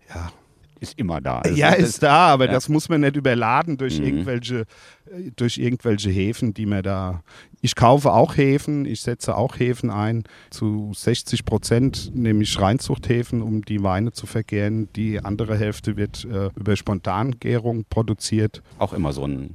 ja, 0.08 0.32
ist 0.80 0.98
immer 0.98 1.20
da. 1.20 1.40
Also 1.40 1.56
ja, 1.56 1.72
ist 1.72 2.02
da, 2.02 2.28
aber 2.28 2.46
ja. 2.46 2.52
das 2.52 2.68
muss 2.68 2.88
man 2.88 3.02
nicht 3.02 3.16
überladen 3.16 3.76
durch 3.76 3.98
Mhm. 3.98 4.04
irgendwelche, 4.06 4.60
äh, 5.06 5.30
durch 5.36 5.58
irgendwelche 5.58 6.10
Häfen, 6.10 6.54
die 6.54 6.66
man 6.66 6.82
da. 6.82 7.22
Ich 7.60 7.74
kaufe 7.76 8.12
auch 8.12 8.36
Häfen, 8.36 8.84
ich 8.86 9.00
setze 9.02 9.36
auch 9.36 9.58
Häfen 9.58 9.90
ein. 9.90 10.24
Zu 10.50 10.92
60 10.94 11.44
Prozent 11.44 12.10
nehme 12.14 12.42
ich 12.42 12.58
Reinzuchthäfen, 12.60 13.42
um 13.42 13.64
die 13.64 13.82
Weine 13.82 14.12
zu 14.12 14.26
vergären. 14.26 14.88
Die 14.96 15.20
andere 15.20 15.56
Hälfte 15.58 15.96
wird 15.96 16.24
äh, 16.24 16.50
über 16.56 16.76
Spontangärung 16.76 17.84
produziert. 17.88 18.62
Auch 18.78 18.92
immer 18.92 19.12
so 19.12 19.26
ein 19.26 19.54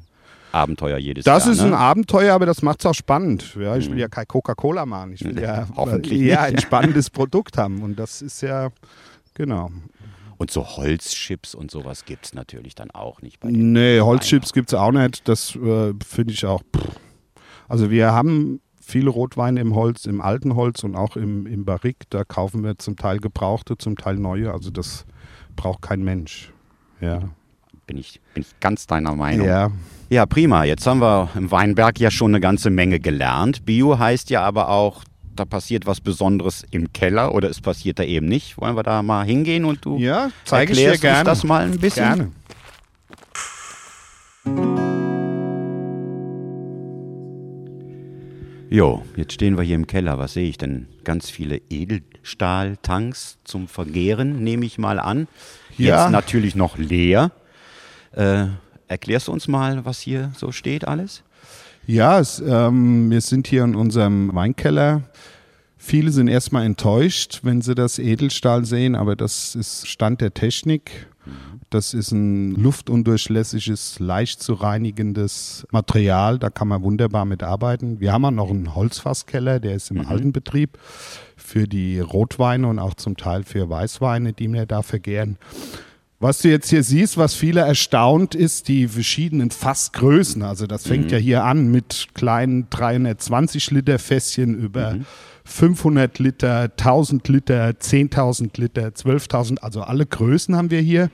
Abenteuer 0.51 0.97
jedes 0.97 1.25
Das 1.25 1.45
Jahr. 1.45 1.53
ist 1.53 1.59
ne? 1.61 1.67
ein 1.67 1.73
Abenteuer, 1.73 2.33
aber 2.33 2.45
das 2.45 2.61
macht 2.61 2.79
es 2.79 2.85
auch 2.85 2.93
spannend. 2.93 3.55
Ja, 3.59 3.75
ich 3.77 3.89
will 3.89 3.99
ja 3.99 4.07
kein 4.07 4.27
Coca-Cola 4.27 4.85
machen. 4.85 5.13
Ich 5.13 5.23
will 5.23 5.39
ja, 5.39 5.67
hoffentlich 5.75 6.21
ja 6.21 6.41
ein 6.41 6.59
spannendes 6.59 7.09
Produkt 7.09 7.57
haben. 7.57 7.81
Und 7.81 7.97
das 7.99 8.21
ist 8.21 8.41
ja, 8.41 8.69
genau. 9.33 9.69
Und 10.37 10.51
so 10.51 10.65
Holzchips 10.65 11.53
und 11.53 11.69
sowas 11.69 12.05
gibt 12.05 12.25
es 12.25 12.33
natürlich 12.33 12.73
dann 12.73 12.91
auch 12.91 13.21
nicht 13.21 13.39
bei 13.41 13.49
Nee, 13.51 13.99
Holzchips 13.99 14.53
gibt 14.53 14.71
es 14.71 14.79
auch 14.79 14.91
nicht. 14.91 15.27
Das 15.27 15.55
äh, 15.55 15.93
finde 16.05 16.33
ich 16.33 16.45
auch. 16.45 16.61
Pff. 16.75 16.87
Also 17.67 17.91
wir 17.91 18.13
haben 18.13 18.61
viele 18.81 19.09
Rotweine 19.09 19.59
im 19.61 19.75
Holz, 19.75 20.05
im 20.05 20.21
alten 20.21 20.55
Holz 20.55 20.83
und 20.83 20.95
auch 20.95 21.15
im, 21.15 21.45
im 21.45 21.65
Barrique. 21.65 22.05
Da 22.09 22.23
kaufen 22.23 22.63
wir 22.63 22.77
zum 22.79 22.95
Teil 22.95 23.19
gebrauchte, 23.19 23.77
zum 23.77 23.97
Teil 23.97 24.15
neue. 24.15 24.51
Also 24.51 24.71
das 24.71 25.05
braucht 25.55 25.81
kein 25.81 26.03
Mensch. 26.03 26.51
Ja. 26.99 27.29
Bin 27.89 27.97
ich, 27.97 28.21
bin 28.35 28.43
ich 28.43 28.59
ganz 28.59 28.85
deiner 28.85 29.15
Meinung. 29.15 29.47
Ja. 29.47 29.71
Ja, 30.11 30.27
prima. 30.27 30.63
Jetzt 30.63 30.85
haben 30.85 31.01
wir 31.01 31.29
im 31.35 31.49
Weinberg 31.49 31.99
ja 31.99 32.11
schon 32.11 32.29
eine 32.29 32.39
ganze 32.39 32.69
Menge 32.69 32.99
gelernt. 32.99 33.65
Bio 33.65 33.97
heißt 33.97 34.29
ja 34.29 34.43
aber 34.43 34.69
auch, 34.69 35.03
da 35.35 35.43
passiert 35.43 35.87
was 35.87 35.99
Besonderes 35.99 36.63
im 36.69 36.93
Keller 36.93 37.33
oder 37.33 37.49
es 37.49 37.61
passiert 37.61 37.97
da 37.97 38.03
eben 38.03 38.27
nicht. 38.27 38.59
Wollen 38.59 38.75
wir 38.75 38.83
da 38.83 39.01
mal 39.01 39.25
hingehen 39.25 39.65
und 39.65 39.83
du 39.83 39.97
Ja, 39.97 40.29
zeige 40.45 40.73
ich 40.73 40.77
dir 40.77 40.91
erklärst 40.91 41.03
uns 41.03 41.13
gerne. 41.13 41.23
das 41.23 41.43
mal 41.43 41.63
ein 41.63 41.79
bisschen? 41.79 42.05
Gerne. 42.05 42.31
Jo, 48.69 49.03
jetzt 49.15 49.33
stehen 49.33 49.57
wir 49.57 49.63
hier 49.63 49.75
im 49.75 49.87
Keller. 49.87 50.19
Was 50.19 50.33
sehe 50.33 50.47
ich 50.47 50.59
denn? 50.59 50.87
Ganz 51.03 51.31
viele 51.31 51.59
Edelstahltanks 51.71 53.39
zum 53.43 53.67
Vergehren, 53.67 54.43
nehme 54.43 54.63
ich 54.67 54.77
mal 54.77 54.99
an. 54.99 55.27
Ja. 55.77 56.03
Jetzt 56.03 56.11
natürlich 56.11 56.55
noch 56.55 56.77
leer. 56.77 57.31
Äh, 58.11 58.47
erklärst 58.87 59.27
du 59.27 59.31
uns 59.31 59.47
mal, 59.47 59.85
was 59.85 59.99
hier 59.99 60.31
so 60.35 60.51
steht 60.51 60.87
alles? 60.87 61.23
Ja, 61.85 62.19
es, 62.19 62.39
ähm, 62.45 63.09
wir 63.09 63.21
sind 63.21 63.47
hier 63.47 63.63
in 63.63 63.75
unserem 63.75 64.33
Weinkeller. 64.35 65.03
Viele 65.77 66.11
sind 66.11 66.27
erstmal 66.27 66.65
enttäuscht, 66.65 67.39
wenn 67.43 67.61
sie 67.61 67.73
das 67.73 67.99
Edelstahl 67.99 68.65
sehen, 68.65 68.95
aber 68.95 69.15
das 69.15 69.55
ist 69.55 69.87
Stand 69.87 70.21
der 70.21 70.33
Technik. 70.33 71.07
Das 71.69 71.93
ist 71.93 72.11
ein 72.11 72.55
luftundurchlässiges, 72.55 73.99
leicht 73.99 74.41
zu 74.41 74.53
reinigendes 74.53 75.67
Material. 75.71 76.39
Da 76.39 76.49
kann 76.49 76.67
man 76.67 76.81
wunderbar 76.81 77.25
mit 77.25 77.43
arbeiten. 77.43 77.99
Wir 77.99 78.11
haben 78.11 78.25
auch 78.25 78.31
noch 78.31 78.49
einen 78.49 78.75
Holzfasskeller, 78.75 79.59
der 79.59 79.75
ist 79.75 79.91
im 79.91 80.05
alten 80.07 80.33
Betrieb 80.33 80.77
für 81.37 81.67
die 81.67 81.99
Rotweine 81.99 82.67
und 82.67 82.79
auch 82.79 82.95
zum 82.95 83.17
Teil 83.17 83.43
für 83.43 83.69
Weißweine, 83.69 84.33
die 84.33 84.51
wir 84.51 84.65
da 84.65 84.81
vergären. 84.81 85.37
Was 86.21 86.39
du 86.39 86.49
jetzt 86.49 86.69
hier 86.69 86.83
siehst, 86.83 87.17
was 87.17 87.33
viele 87.33 87.61
erstaunt, 87.61 88.35
ist 88.35 88.67
die 88.67 88.89
verschiedenen 88.89 89.51
Fassgrößen. 89.51 90.41
Also 90.43 90.67
das 90.67 90.85
fängt 90.85 91.11
ja 91.11 91.17
hier 91.17 91.45
an 91.45 91.71
mit 91.71 92.07
kleinen 92.13 92.69
320 92.69 93.71
Liter 93.71 93.99
Fässchen 93.99 94.53
über 94.53 94.97
500 95.45 96.19
Liter, 96.19 96.63
1000 96.63 97.25
Liter, 97.29 97.69
10.000 97.69 98.59
Liter, 98.59 98.87
12.000. 98.89 99.59
Also 99.59 99.81
alle 99.81 100.05
Größen 100.05 100.57
haben 100.57 100.71
wir 100.71 100.81
hier. 100.81 101.09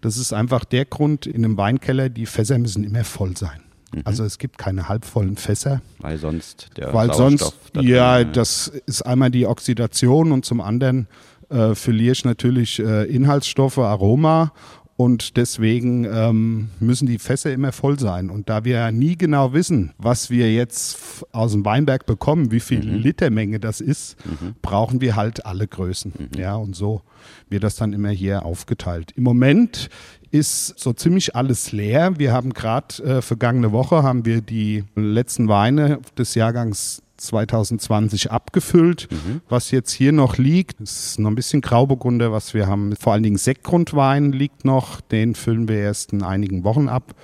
Das 0.00 0.16
ist 0.16 0.32
einfach 0.32 0.64
der 0.64 0.84
Grund 0.84 1.26
in 1.26 1.44
einem 1.44 1.56
Weinkeller, 1.56 2.08
die 2.08 2.26
Fässer 2.26 2.56
müssen 2.58 2.84
immer 2.84 3.02
voll 3.02 3.36
sein. 3.36 3.60
Also 4.04 4.24
es 4.24 4.38
gibt 4.38 4.58
keine 4.58 4.88
halbvollen 4.88 5.36
Fässer. 5.36 5.80
Weil 5.98 6.18
sonst 6.18 6.70
der 6.76 6.92
Weil 6.92 7.12
Sauerstoff 7.12 7.54
sonst, 7.72 7.88
ja, 7.88 8.24
das 8.24 8.68
ist 8.86 9.02
einmal 9.02 9.30
die 9.30 9.46
Oxidation 9.46 10.32
und 10.32 10.44
zum 10.44 10.60
anderen 10.60 11.06
äh, 11.54 11.74
verliere 11.74 12.12
ich 12.12 12.24
natürlich 12.24 12.80
äh, 12.80 13.04
Inhaltsstoffe, 13.04 13.78
Aroma 13.78 14.52
und 14.96 15.36
deswegen 15.36 16.04
ähm, 16.04 16.68
müssen 16.78 17.06
die 17.06 17.18
Fässer 17.18 17.52
immer 17.52 17.72
voll 17.72 17.98
sein. 17.98 18.30
Und 18.30 18.48
da 18.48 18.64
wir 18.64 18.76
ja 18.76 18.92
nie 18.92 19.16
genau 19.16 19.52
wissen, 19.52 19.92
was 19.98 20.30
wir 20.30 20.52
jetzt 20.52 21.24
aus 21.32 21.52
dem 21.52 21.64
Weinberg 21.64 22.06
bekommen, 22.06 22.52
wie 22.52 22.60
viel 22.60 22.78
Litermenge 22.80 23.58
das 23.58 23.80
ist, 23.80 24.16
brauchen 24.62 25.00
wir 25.00 25.16
halt 25.16 25.46
alle 25.46 25.66
Größen. 25.66 26.12
Ja, 26.36 26.54
und 26.54 26.76
so 26.76 27.02
wird 27.48 27.64
das 27.64 27.74
dann 27.74 27.92
immer 27.92 28.10
hier 28.10 28.44
aufgeteilt. 28.44 29.10
Im 29.16 29.24
Moment 29.24 29.88
ist 30.34 30.74
so 30.80 30.92
ziemlich 30.92 31.36
alles 31.36 31.70
leer. 31.70 32.18
Wir 32.18 32.32
haben 32.32 32.52
gerade 32.52 33.02
äh, 33.04 33.22
vergangene 33.22 33.70
Woche 33.70 34.02
haben 34.02 34.24
wir 34.24 34.40
die 34.40 34.82
letzten 34.96 35.46
Weine 35.46 36.00
des 36.18 36.34
Jahrgangs 36.34 37.02
2020 37.18 38.32
abgefüllt. 38.32 39.08
Was 39.48 39.70
jetzt 39.70 39.92
hier 39.92 40.10
noch 40.10 40.36
liegt, 40.36 40.80
ist 40.80 41.20
noch 41.20 41.30
ein 41.30 41.36
bisschen 41.36 41.60
Grauburgunder, 41.60 42.32
was 42.32 42.52
wir 42.52 42.66
haben. 42.66 42.96
Vor 42.96 43.12
allen 43.12 43.22
Dingen 43.22 43.36
Sektgrundwein 43.36 44.32
liegt 44.32 44.64
noch. 44.64 45.00
Den 45.00 45.36
füllen 45.36 45.68
wir 45.68 45.76
erst 45.76 46.12
in 46.12 46.24
einigen 46.24 46.64
Wochen 46.64 46.88
ab, 46.88 47.14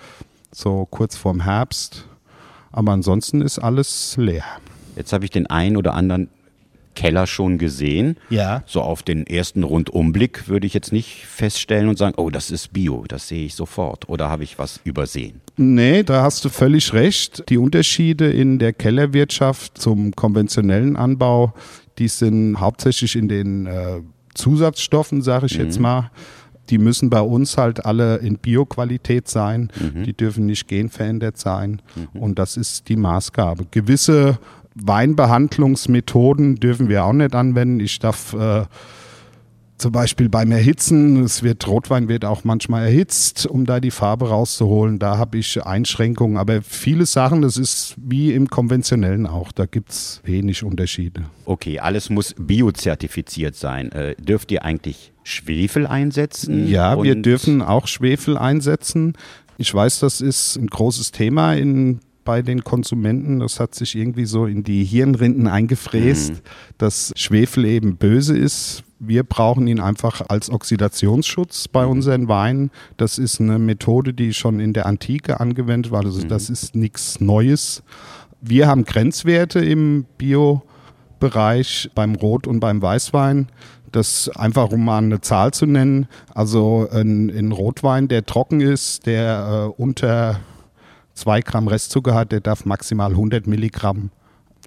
so 0.53 0.87
kurz 0.89 1.17
vorm 1.17 1.41
Herbst. 1.41 2.07
Aber 2.71 2.93
ansonsten 2.93 3.43
ist 3.43 3.59
alles 3.59 4.15
leer. 4.19 4.45
Jetzt 4.95 5.13
habe 5.13 5.25
ich 5.25 5.33
den 5.33 5.49
einen 5.49 5.77
oder 5.77 5.95
anderen 5.95 6.29
Keller 6.95 7.27
schon 7.27 7.59
gesehen. 7.59 8.17
Ja. 8.31 8.63
So 8.67 8.83
auf 8.83 9.03
den 9.03 9.27
ersten 9.27 9.63
Rundumblick 9.63 10.49
würde 10.49 10.67
ich 10.67 10.75
jetzt 10.75 10.93
nicht 10.93 11.25
feststellen 11.27 11.89
und 11.89 11.99
sagen, 11.99 12.15
oh, 12.17 12.31
das 12.31 12.51
ist 12.51 12.73
Bio, 12.73 13.05
das 13.07 13.29
sehe 13.29 13.47
ich 13.47 13.55
sofort. 13.55 14.09
Oder 14.09 14.29
habe 14.29 14.45
ich 14.45 14.59
was 14.59 14.81
übersehen? 14.85 15.41
Nee, 15.57 16.03
da 16.03 16.23
hast 16.23 16.45
du 16.45 16.49
völlig 16.49 16.93
recht. 16.93 17.45
Die 17.49 17.59
Unterschiede 17.59 18.31
in 18.31 18.59
der 18.59 18.73
Kellerwirtschaft 18.73 19.79
zum 19.79 20.13
konventionellen 20.17 20.97
Anbau, 20.97 21.55
die 21.99 22.09
sind 22.09 22.59
hauptsächlich 22.61 23.17
in 23.17 23.29
den 23.29 23.67
äh, 23.67 24.01
Zusatzstoffen, 24.35 25.23
sage 25.23 25.47
ich 25.47 25.55
jetzt 25.55 25.79
mal. 25.79 26.11
Die 26.71 26.79
müssen 26.79 27.11
bei 27.11 27.21
uns 27.21 27.59
halt 27.59 27.85
alle 27.85 28.19
in 28.19 28.39
Bioqualität 28.39 29.27
sein. 29.27 29.73
Die 30.07 30.13
dürfen 30.13 30.47
nicht 30.47 30.69
genverändert 30.69 31.37
sein. 31.37 31.83
Und 32.15 32.39
das 32.39 32.57
ist 32.57 32.89
die 32.89 32.95
Maßgabe. 32.95 33.67
Gewisse 33.73 34.39
Weinbehandlungsmethoden 34.83 36.57
dürfen 36.57 36.89
wir 36.89 37.05
auch 37.05 37.13
nicht 37.13 37.35
anwenden. 37.35 37.81
Ich 37.81 37.99
darf 37.99 38.33
äh, 38.35 38.65
zum 39.81 39.93
Beispiel 39.93 40.29
beim 40.29 40.53
Erhitzen, 40.53 41.23
es 41.23 41.43
wird 41.43 41.67
Rotwein 41.67 42.09
wird 42.09 42.27
auch 42.27 42.45
manchmal 42.45 42.85
erhitzt, 42.85 43.47
um 43.47 43.65
da 43.65 43.81
die 43.81 43.91
Farbe 43.91 44.29
rauszuholen. 44.29 44.99
Da 44.99 45.17
habe 45.17 45.39
ich 45.39 45.65
Einschränkungen. 45.65 46.37
Aber 46.37 46.61
viele 46.63 47.07
Sachen, 47.07 47.41
das 47.43 47.57
ist 47.57 47.97
wie 47.97 48.33
im 48.33 48.49
konventionellen 48.49 49.27
auch. 49.27 49.53
Da 49.53 49.65
gibt 49.65 49.91
es 49.91 50.21
wenig 50.25 50.63
Unterschiede. 50.65 51.23
Okay, 51.47 51.81
alles 51.81 52.11
muss 52.11 52.35
biozertifiziert 52.39 53.57
sein. 53.57 53.91
Äh, 53.93 54.15
dürft 54.17 54.53
ihr 54.53 54.65
eigentlich 54.65 55.13
Schwefel 55.25 55.87
einsetzen? 55.87 56.69
Ja, 56.69 57.03
wir 57.03 57.15
dürfen 57.15 57.63
auch 57.63 57.87
Schwefel 57.87 58.37
einsetzen. 58.37 59.15
Ich 59.57 59.73
weiß, 59.73 60.01
das 60.01 60.21
ist 60.21 60.57
ein 60.57 60.67
großes 60.67 61.11
Thema 61.11 61.55
in, 61.55 62.01
bei 62.25 62.43
den 62.43 62.65
Konsumenten. 62.65 63.41
Das 63.41 63.61
hat 63.61 63.75
sich 63.75 63.95
irgendwie 63.95 64.27
so 64.27 64.47
in 64.47 64.63
die 64.63 64.85
Hirnrinden 64.85 65.47
eingefräst, 65.47 66.43
dass 66.79 67.13
Schwefel 67.17 67.65
eben 67.65 67.97
böse 67.97 68.37
ist. 68.37 68.85
Wir 68.99 69.23
brauchen 69.23 69.67
ihn 69.67 69.81
einfach 69.81 70.23
als 70.29 70.51
Oxidationsschutz 70.51 71.69
bei 71.69 71.87
unseren 71.87 72.29
Weinen. 72.29 72.71
Das 72.99 73.19
ist 73.19 73.41
eine 73.41 73.59
Methode, 73.59 74.13
die 74.13 74.35
schon 74.35 74.61
in 74.61 74.75
der 74.75 74.87
Antike 74.87 75.41
angewendet 75.41 75.91
war. 75.91 76.05
Also 76.05 76.27
das 76.27 76.51
ist 76.51 76.75
nichts 76.75 77.21
Neues. 77.21 77.83
Wir 78.43 78.69
haben 78.69 78.85
Grenzwerte 78.85 79.61
im 79.61 80.05
Bio-Bereich 80.19 81.91
beim 81.95 82.15
Rot- 82.15 82.47
und 82.47 82.61
beim 82.61 82.83
Weißwein. 82.83 83.49
Das 83.93 84.29
einfach, 84.37 84.71
um 84.71 84.85
mal 84.85 84.99
eine 84.99 85.21
Zahl 85.21 85.53
zu 85.53 85.67
nennen. 85.67 86.07
Also 86.35 86.89
ein, 86.93 87.31
ein 87.31 87.53
Rotwein, 87.53 88.07
der 88.07 88.25
trocken 88.25 88.61
ist, 88.61 89.07
der 89.07 89.73
äh, 89.79 89.83
unter 89.83 90.41
zwei 91.15 91.41
Gramm 91.41 91.69
Restzucker 91.69 92.15
hat, 92.15 92.33
der 92.33 92.41
darf 92.41 92.65
maximal 92.65 93.11
100 93.11 93.47
Milligramm 93.47 94.11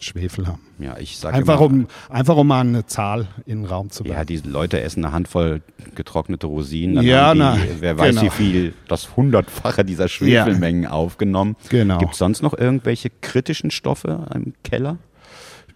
Schwefel 0.01 0.47
haben. 0.47 0.59
Ja, 0.79 0.97
ich 0.97 1.17
sage 1.17 1.35
Einfach 1.35 1.61
immer, 1.61 1.65
um, 1.65 1.87
einfach 2.09 2.35
um 2.35 2.47
mal 2.47 2.59
eine 2.61 2.85
Zahl 2.85 3.27
in 3.45 3.59
den 3.61 3.65
Raum 3.65 3.89
zu 3.89 4.03
Ja, 4.03 4.15
werfen. 4.15 4.27
diese 4.27 4.49
Leute 4.49 4.81
essen 4.81 5.05
eine 5.05 5.13
Handvoll 5.13 5.61
getrocknete 5.95 6.47
Rosinen. 6.47 6.95
Dann 6.95 7.05
Ja, 7.05 7.27
haben 7.27 7.37
die, 7.37 7.43
na, 7.45 7.57
wer 7.79 7.97
weiß, 7.97 8.09
genau. 8.09 8.21
wie 8.23 8.29
viel, 8.31 8.73
das 8.89 9.15
Hundertfache 9.15 9.85
dieser 9.85 10.09
Schwefelmengen 10.09 10.87
aufgenommen. 10.87 11.55
Genau. 11.69 11.99
Gibt 11.99 12.13
es 12.13 12.17
sonst 12.17 12.41
noch 12.41 12.53
irgendwelche 12.57 13.11
kritischen 13.21 13.71
Stoffe 13.71 14.27
im 14.33 14.53
Keller? 14.63 14.97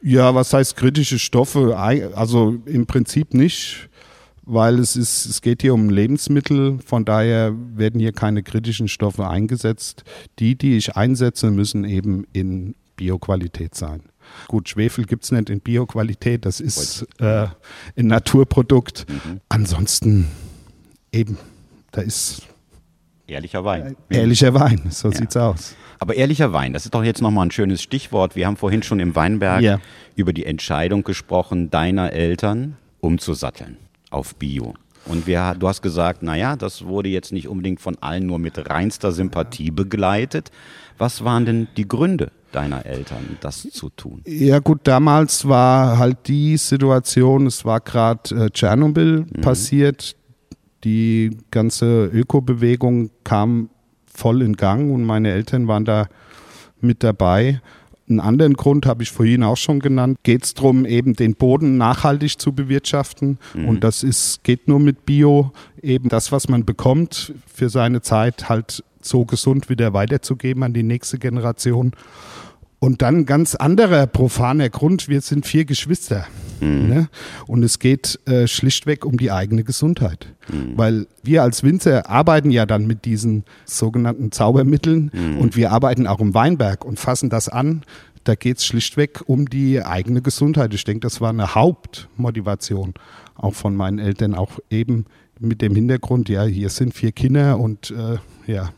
Ja, 0.01 0.35
was 0.35 0.53
heißt 0.53 0.75
kritische 0.75 1.19
Stoffe? 1.19 1.77
Also 1.77 2.55
im 2.65 2.85
Prinzip 2.85 3.33
nicht, 3.33 3.87
weil 4.47 4.79
es 4.79 4.95
ist, 4.95 5.25
es 5.25 5.41
geht 5.41 5.61
hier 5.61 5.73
um 5.73 5.89
Lebensmittel, 5.89 6.79
von 6.85 7.03
daher 7.05 7.53
werden 7.75 7.99
hier 7.99 8.13
keine 8.13 8.43
kritischen 8.43 8.87
Stoffe 8.87 9.27
eingesetzt. 9.27 10.03
Die, 10.39 10.55
die 10.57 10.77
ich 10.77 10.95
einsetze, 10.95 11.51
müssen 11.51 11.83
eben 11.83 12.25
in 12.33 12.75
Bioqualität 12.95 13.75
sein. 13.75 14.01
Gut, 14.47 14.69
Schwefel 14.69 15.05
gibt's 15.05 15.31
nicht 15.31 15.49
in 15.49 15.59
Bioqualität, 15.61 16.45
das 16.45 16.59
ist 16.59 17.05
äh, 17.19 17.47
ein 17.97 18.07
Naturprodukt. 18.07 19.05
Ansonsten 19.49 20.27
eben 21.11 21.37
da 21.91 22.01
ist 22.01 22.41
Ehrlicher 23.27 23.65
Wein. 23.65 23.97
ehrlicher 24.09 24.53
Wein, 24.53 24.81
so 24.89 25.11
sieht's 25.11 25.35
aus. 25.35 25.75
Aber 25.99 26.15
ehrlicher 26.15 26.53
Wein, 26.53 26.71
das 26.73 26.85
ist 26.85 26.93
doch 26.93 27.03
jetzt 27.03 27.21
nochmal 27.21 27.47
ein 27.47 27.51
schönes 27.51 27.81
Stichwort. 27.81 28.35
Wir 28.37 28.47
haben 28.47 28.55
vorhin 28.55 28.83
schon 28.83 28.99
im 29.01 29.15
Weinberg 29.15 29.61
Ja. 29.61 29.79
über 30.15 30.31
die 30.31 30.45
Entscheidung 30.45 31.03
gesprochen, 31.03 31.69
deiner 31.69 32.13
Eltern 32.13 32.77
umzusatteln 33.01 33.77
auf 34.17 34.35
Bio. 34.35 34.73
Und 35.05 35.25
wir, 35.25 35.55
du 35.57 35.67
hast 35.67 35.81
gesagt, 35.81 36.21
naja, 36.21 36.55
das 36.55 36.85
wurde 36.85 37.09
jetzt 37.09 37.31
nicht 37.31 37.47
unbedingt 37.47 37.79
von 37.79 37.97
allen 38.01 38.25
nur 38.25 38.39
mit 38.39 38.69
reinster 38.69 39.11
Sympathie 39.11 39.71
begleitet. 39.71 40.51
Was 40.97 41.23
waren 41.23 41.45
denn 41.45 41.67
die 41.77 41.87
Gründe 41.87 42.31
deiner 42.51 42.85
Eltern, 42.85 43.37
das 43.39 43.61
zu 43.69 43.89
tun? 43.89 44.21
Ja 44.25 44.59
gut, 44.59 44.81
damals 44.83 45.47
war 45.47 45.97
halt 45.97 46.27
die 46.27 46.57
Situation, 46.57 47.45
es 47.45 47.63
war 47.63 47.79
gerade 47.79 48.35
äh, 48.35 48.49
Tschernobyl 48.49 49.25
passiert, 49.41 50.15
die 50.83 51.37
ganze 51.51 52.05
Ökobewegung 52.05 53.11
kam 53.23 53.69
voll 54.05 54.41
in 54.41 54.55
Gang 54.55 54.91
und 54.91 55.03
meine 55.05 55.31
Eltern 55.31 55.67
waren 55.67 55.85
da 55.85 56.07
mit 56.81 57.03
dabei. 57.03 57.61
Einen 58.09 58.19
anderen 58.21 58.53
Grund 58.53 58.85
habe 58.85 59.03
ich 59.03 59.11
vorhin 59.11 59.43
auch 59.43 59.57
schon 59.57 59.79
genannt. 59.79 60.17
Geht 60.23 60.45
es 60.45 60.53
darum, 60.53 60.85
eben 60.85 61.13
den 61.13 61.35
Boden 61.35 61.77
nachhaltig 61.77 62.39
zu 62.39 62.53
bewirtschaften. 62.53 63.37
Und 63.67 63.83
das 63.83 64.03
ist, 64.03 64.43
geht 64.43 64.67
nur 64.67 64.79
mit 64.79 65.05
Bio, 65.05 65.51
eben 65.81 66.07
das, 66.07 66.31
was 66.31 66.47
man 66.47 66.63
bekommt, 66.63 67.33
für 67.53 67.69
seine 67.69 68.01
Zeit 68.01 68.47
halt 68.47 68.83
so 69.01 69.25
gesund 69.25 69.69
wieder 69.69 69.93
weiterzugeben 69.93 70.63
an 70.63 70.73
die 70.73 70.83
nächste 70.83 71.17
Generation. 71.17 71.91
Und 72.79 73.01
dann 73.01 73.25
ganz 73.25 73.55
anderer 73.55 74.05
profaner 74.05 74.69
Grund, 74.69 75.07
wir 75.07 75.21
sind 75.21 75.47
vier 75.47 75.65
Geschwister. 75.65 76.27
Ne? 76.89 77.09
Und 77.47 77.63
es 77.63 77.79
geht 77.79 78.19
äh, 78.27 78.47
schlichtweg 78.47 79.03
um 79.03 79.17
die 79.17 79.31
eigene 79.31 79.63
Gesundheit. 79.63 80.33
Weil 80.77 81.07
wir 81.23 81.43
als 81.43 81.63
Winzer 81.63 82.09
arbeiten 82.09 82.51
ja 82.51 82.65
dann 82.65 82.85
mit 82.85 83.05
diesen 83.05 83.45
sogenannten 83.65 84.31
Zaubermitteln 84.31 85.09
und 85.39 85.55
wir 85.55 85.71
arbeiten 85.71 86.07
auch 86.07 86.19
im 86.19 86.33
Weinberg 86.33 86.85
und 86.85 86.99
fassen 86.99 87.29
das 87.29 87.49
an. 87.49 87.83
Da 88.23 88.35
geht 88.35 88.57
es 88.57 88.65
schlichtweg 88.65 89.21
um 89.25 89.49
die 89.49 89.83
eigene 89.83 90.21
Gesundheit. 90.21 90.73
Ich 90.73 90.83
denke, 90.83 91.01
das 91.01 91.21
war 91.21 91.29
eine 91.29 91.55
Hauptmotivation 91.55 92.93
auch 93.35 93.53
von 93.53 93.75
meinen 93.75 93.99
Eltern, 93.99 94.35
auch 94.35 94.59
eben 94.69 95.05
mit 95.39 95.61
dem 95.61 95.75
Hintergrund, 95.75 96.29
ja, 96.29 96.43
hier 96.43 96.69
sind 96.69 96.93
vier 96.93 97.11
Kinder 97.11 97.59
und 97.59 97.91
äh, 97.91 98.17
ja, 98.51 98.71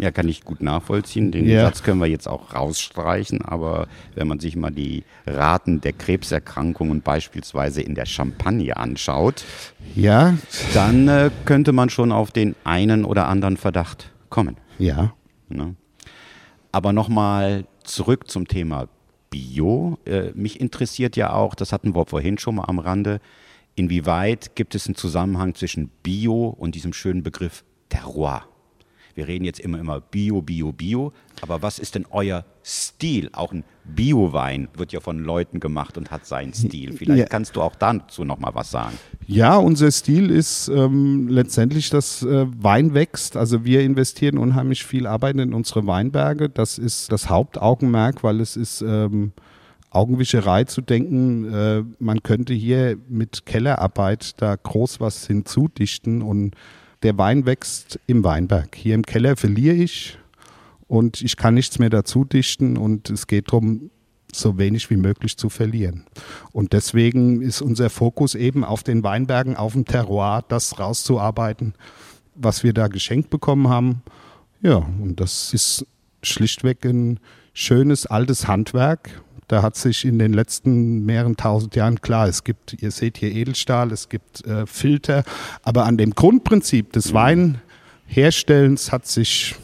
Ja, 0.00 0.10
kann 0.10 0.28
ich 0.28 0.44
gut 0.44 0.62
nachvollziehen. 0.62 1.30
Den 1.30 1.46
Ja. 1.48 1.62
Satz 1.64 1.82
können 1.82 2.00
wir 2.00 2.06
jetzt 2.06 2.28
auch 2.28 2.54
rausstreichen, 2.54 3.42
aber 3.42 3.86
wenn 4.14 4.26
man 4.28 4.40
sich 4.40 4.56
mal 4.56 4.70
die 4.70 5.04
Raten 5.26 5.80
der 5.80 5.92
Krebserkrankungen 5.92 7.02
beispielsweise 7.02 7.82
in 7.82 7.94
der 7.94 8.06
Champagne 8.06 8.76
anschaut, 8.76 9.44
ja, 9.94 10.36
dann 10.74 11.08
äh, 11.08 11.30
könnte 11.44 11.72
man 11.72 11.90
schon 11.90 12.12
auf 12.12 12.30
den 12.30 12.54
einen 12.64 13.04
oder 13.04 13.28
anderen 13.28 13.56
Verdacht 13.56 14.10
kommen. 14.30 14.56
ja. 14.78 15.12
Ne? 15.48 15.74
Aber 16.72 16.92
nochmal 16.92 17.64
zurück 17.82 18.30
zum 18.30 18.46
Thema 18.46 18.86
Bio. 19.30 19.98
Äh, 20.06 20.30
mich 20.34 20.60
interessiert 20.60 21.16
ja 21.16 21.32
auch, 21.32 21.56
das 21.56 21.72
hatten 21.72 21.94
wir 21.96 22.06
vorhin 22.06 22.38
schon 22.38 22.54
mal 22.54 22.66
am 22.66 22.78
Rande, 22.78 23.20
inwieweit 23.74 24.54
gibt 24.54 24.74
es 24.76 24.86
einen 24.86 24.94
Zusammenhang 24.94 25.56
zwischen 25.56 25.88
Bio 26.04 26.46
und 26.46 26.76
diesem 26.76 26.92
schönen 26.92 27.24
Begriff 27.24 27.64
Terroir? 27.88 28.44
Wir 29.14 29.28
reden 29.28 29.44
jetzt 29.44 29.60
immer, 29.60 29.78
immer 29.78 30.00
Bio, 30.00 30.42
Bio, 30.42 30.72
Bio, 30.72 31.12
aber 31.40 31.62
was 31.62 31.78
ist 31.78 31.94
denn 31.94 32.06
euer 32.10 32.44
Stil? 32.64 33.30
Auch 33.32 33.52
ein 33.52 33.64
Bio-Wein 33.84 34.68
wird 34.76 34.92
ja 34.92 35.00
von 35.00 35.18
Leuten 35.24 35.58
gemacht 35.60 35.98
und 35.98 36.10
hat 36.10 36.26
seinen 36.26 36.52
Stil. 36.52 36.92
Vielleicht 36.92 37.18
Ja. 37.20 37.26
kannst 37.26 37.56
du 37.56 37.62
auch 37.62 37.74
dazu 37.74 38.24
noch 38.24 38.38
mal 38.38 38.54
was 38.54 38.70
sagen. 38.70 38.96
Ja, 39.26 39.56
unser 39.56 39.90
Stil 39.90 40.30
ist 40.30 40.68
ähm, 40.68 41.28
letztendlich, 41.28 41.90
dass 41.90 42.22
äh, 42.22 42.46
Wein 42.62 42.94
wächst. 42.94 43.36
Also 43.36 43.64
wir 43.64 43.82
investieren 43.82 44.38
unheimlich 44.38 44.84
viel 44.84 45.06
Arbeit 45.06 45.36
in 45.36 45.54
unsere 45.54 45.86
Weinberge. 45.86 46.48
Das 46.48 46.78
ist 46.78 47.10
das 47.10 47.28
Hauptaugenmerk, 47.28 48.22
weil 48.22 48.40
es 48.40 48.56
ist 48.56 48.82
ähm, 48.82 49.32
Augenwischerei 49.90 50.64
zu 50.64 50.82
denken. 50.82 51.52
Äh, 51.52 51.82
man 51.98 52.22
könnte 52.22 52.54
hier 52.54 52.96
mit 53.08 53.44
Kellerarbeit 53.46 54.40
da 54.40 54.54
groß 54.56 55.00
was 55.00 55.26
hinzudichten 55.26 56.22
und 56.22 56.54
der 57.02 57.16
Wein 57.18 57.46
wächst 57.46 57.98
im 58.06 58.24
Weinberg. 58.24 58.74
Hier 58.74 58.94
im 58.94 59.04
Keller 59.04 59.36
verliere 59.36 59.76
ich 59.76 60.18
und 60.86 61.22
ich 61.22 61.36
kann 61.36 61.54
nichts 61.54 61.78
mehr 61.78 61.90
dazu 61.90 62.24
dichten 62.24 62.76
und 62.76 63.10
es 63.10 63.26
geht 63.26 63.48
darum, 63.48 63.90
so 64.32 64.58
wenig 64.58 64.90
wie 64.90 64.96
möglich 64.96 65.36
zu 65.36 65.48
verlieren. 65.48 66.04
Und 66.52 66.72
deswegen 66.72 67.42
ist 67.42 67.62
unser 67.62 67.90
Fokus 67.90 68.34
eben 68.34 68.64
auf 68.64 68.82
den 68.82 69.02
Weinbergen, 69.02 69.56
auf 69.56 69.72
dem 69.72 69.84
Terroir, 69.84 70.44
das 70.48 70.78
rauszuarbeiten, 70.78 71.74
was 72.34 72.62
wir 72.62 72.72
da 72.72 72.88
geschenkt 72.88 73.30
bekommen 73.30 73.68
haben. 73.68 74.02
Ja, 74.62 74.76
und 74.76 75.20
das 75.20 75.52
ist 75.52 75.86
schlichtweg 76.22 76.84
ein 76.84 77.18
schönes 77.54 78.06
altes 78.06 78.46
Handwerk. 78.46 79.22
Da 79.50 79.62
hat 79.62 79.74
sich 79.74 80.04
in 80.04 80.20
den 80.20 80.32
letzten 80.32 81.04
mehreren 81.04 81.36
tausend 81.36 81.74
Jahren, 81.74 82.00
klar, 82.00 82.28
es 82.28 82.44
gibt, 82.44 82.80
ihr 82.80 82.92
seht 82.92 83.18
hier 83.18 83.32
Edelstahl, 83.32 83.90
es 83.90 84.08
gibt 84.08 84.46
äh, 84.46 84.64
Filter, 84.64 85.24
aber 85.64 85.86
an 85.86 85.96
dem 85.96 86.14
Grundprinzip 86.14 86.92
des 86.92 87.12
Weinherstellens 87.12 88.92
hat 88.92 89.08
sich 89.08 89.56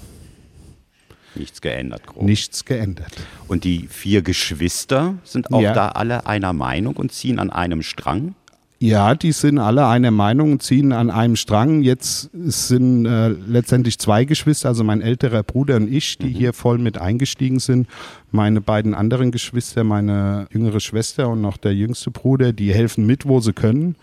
Nichts 1.37 1.61
geändert, 1.61 2.05
grob. 2.05 2.25
nichts 2.25 2.65
geändert. 2.65 3.13
Und 3.47 3.63
die 3.63 3.87
vier 3.87 4.23
Geschwister 4.23 5.15
sind 5.23 5.53
auch 5.53 5.61
Ja. 5.61 5.73
da 5.73 5.89
alle 5.91 6.27
einer 6.27 6.53
Meinung 6.53 6.97
und 6.97 7.13
ziehen 7.13 7.39
an 7.39 7.51
einem 7.51 7.83
Strang. 7.83 8.35
Ja, 8.79 9.15
die 9.15 9.33
sind 9.33 9.59
alle 9.59 9.87
einer 9.87 10.11
Meinung 10.11 10.53
und 10.53 10.63
ziehen 10.63 10.93
an 10.93 11.11
einem 11.11 11.37
Strang. 11.37 11.81
Jetzt 11.83 12.29
sind 12.35 13.07
äh, 13.07 13.29
letztendlich 13.29 13.99
zwei 13.99 14.27
Geschwister, 14.27 14.69
also 14.69 14.85
mein 14.85 15.01
älterer 15.01 15.43
Bruder 15.43 15.77
und 15.77 15.91
ich, 15.91 16.19
die 16.19 16.29
hier 16.29 16.53
voll 16.53 16.77
mit 16.77 16.99
eingestiegen 16.99 17.59
sind. 17.59 17.89
Meine 18.33 18.61
beiden 18.61 18.93
anderen 18.93 19.31
Geschwister, 19.31 19.83
meine 19.83 20.47
jüngere 20.53 20.81
Schwester 20.81 21.31
und 21.31 21.41
noch 21.41 21.57
der 21.57 21.75
jüngste 21.75 22.11
Bruder, 22.11 22.53
die 22.53 22.75
helfen 22.75 23.07
mit, 23.07 23.27
wo 23.27 23.41
sie 23.41 23.55
können. 23.55 23.97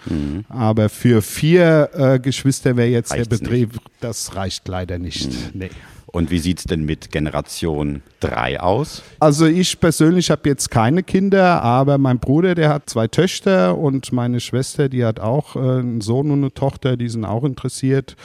Aber 0.50 0.90
für 0.90 1.22
vier 1.22 1.90
äh, 1.94 2.20
Geschwister 2.20 2.76
wäre 2.76 2.90
jetzt 2.90 3.12
Reicht's 3.12 3.30
der 3.30 3.38
Betrieb, 3.38 3.80
das 4.00 4.36
reicht 4.36 4.68
leider 4.68 4.98
nicht. 4.98 5.54
Nee. 5.54 5.70
Und 6.14 6.30
wie 6.30 6.38
sieht 6.38 6.60
es 6.60 6.66
denn 6.66 6.86
mit 6.86 7.12
Generation 7.12 8.04
3 8.20 8.60
aus? 8.60 9.02
Also 9.20 9.48
ich 9.48 9.80
persönlich 9.80 10.30
habe 10.30 10.48
jetzt 10.48 10.70
keine 10.70 11.02
Kinder, 11.02 11.64
aber 11.64 11.98
mein 11.98 12.20
Bruder, 12.20 12.54
der 12.54 12.70
hat 12.70 12.88
zwei 12.88 13.08
Töchter 13.08 13.76
und 13.76 14.14
meine 14.14 14.40
Schwester, 14.40 14.90
die 14.90 15.04
hat 15.04 15.20
auch 15.20 15.56
äh, 15.56 15.60
einen 15.60 16.02
Sohn 16.02 16.30
und 16.30 16.42
eine 16.42 16.54
Tochter, 16.54 16.98
die 16.98 17.10
sind 17.10 17.26
auch 17.26 17.44
interessiert. 17.44 18.16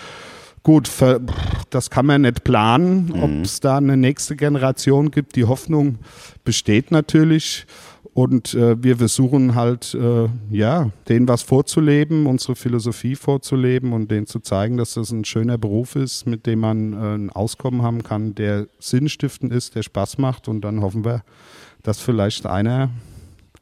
Gut, 0.64 0.90
das 1.70 1.88
kann 1.88 2.05
man 2.05 2.20
nicht 2.22 2.44
planen, 2.44 3.11
ob 3.22 3.31
es 3.42 3.61
da 3.61 3.79
eine 3.79 3.96
nächste 3.96 4.37
Generation 4.37 5.11
gibt. 5.11 5.35
Die 5.37 5.44
Hoffnung 5.44 5.98
besteht 6.44 6.90
natürlich. 6.90 7.64
Und 8.18 8.52
äh, 8.54 8.83
wir 8.83 8.96
versuchen 8.96 9.54
halt, 9.54 9.94
äh, 9.94 10.28
ja, 10.50 10.90
denen 11.09 11.28
was 11.28 11.42
vorzuleben, 11.42 12.26
unsere 12.26 12.57
Philosophie 12.57 13.14
vorzuleben 13.14 13.92
und 13.92 14.11
denen 14.11 14.26
zu 14.26 14.40
zeigen, 14.40 14.76
dass 14.76 14.94
das 14.94 15.12
ein 15.12 15.24
schöner 15.24 15.57
Beruf 15.57 15.94
ist, 15.94 16.26
mit 16.26 16.44
dem 16.44 16.59
man 16.59 16.94
äh, 16.94 17.14
ein 17.14 17.31
Auskommen 17.31 17.83
haben 17.83 18.02
kann, 18.02 18.35
der 18.35 18.66
sinnstiftend 18.81 19.52
ist, 19.52 19.76
der 19.76 19.85
Spaß 19.85 20.18
macht. 20.18 20.48
Und 20.48 20.62
dann 20.62 20.81
hoffen 20.81 21.04
wir, 21.04 21.22
dass 21.85 22.00
vielleicht 22.00 22.44
einer 22.44 22.90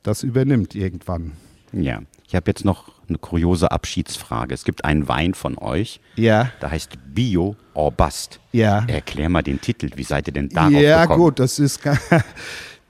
das 0.03 0.23
übernimmt 0.23 0.75
irgendwann. 0.75 1.33
Ja, 1.75 2.01
ich 2.27 2.35
habe 2.35 2.51
jetzt 2.51 2.65
noch 2.65 2.93
eine 3.11 3.19
kuriose 3.19 3.71
Abschiedsfrage. 3.71 4.55
Es 4.55 4.65
gibt 4.65 4.87
einen 4.87 5.07
Wein 5.07 5.35
von 5.35 5.59
euch, 5.59 6.01
Ja, 6.17 6.51
der 6.63 6.71
heißt 6.71 6.93
Bio 7.15 7.57
or 7.75 7.93
Bust. 7.93 8.41
ja. 8.53 8.87
Erklär 8.87 9.29
mal 9.29 9.43
den 9.43 9.61
Titel. 9.61 9.91
Wie 9.97 10.03
seid 10.03 10.29
ihr 10.29 10.33
denn 10.33 10.49
darauf 10.49 10.73
Ja, 10.73 11.03
gekommen? 11.03 11.21
gut, 11.25 11.41
das 11.41 11.59
ist. 11.59 11.81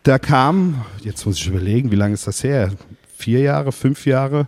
Da 0.06 0.20
kam, 0.20 0.84
jetzt 1.02 1.26
muss 1.26 1.36
ich 1.36 1.48
überlegen, 1.48 1.90
wie 1.90 1.96
lange 1.96 2.14
ist 2.14 2.28
das 2.28 2.44
her? 2.44 2.70
Vier 3.16 3.40
Jahre, 3.40 3.72
fünf 3.72 4.06
Jahre, 4.06 4.46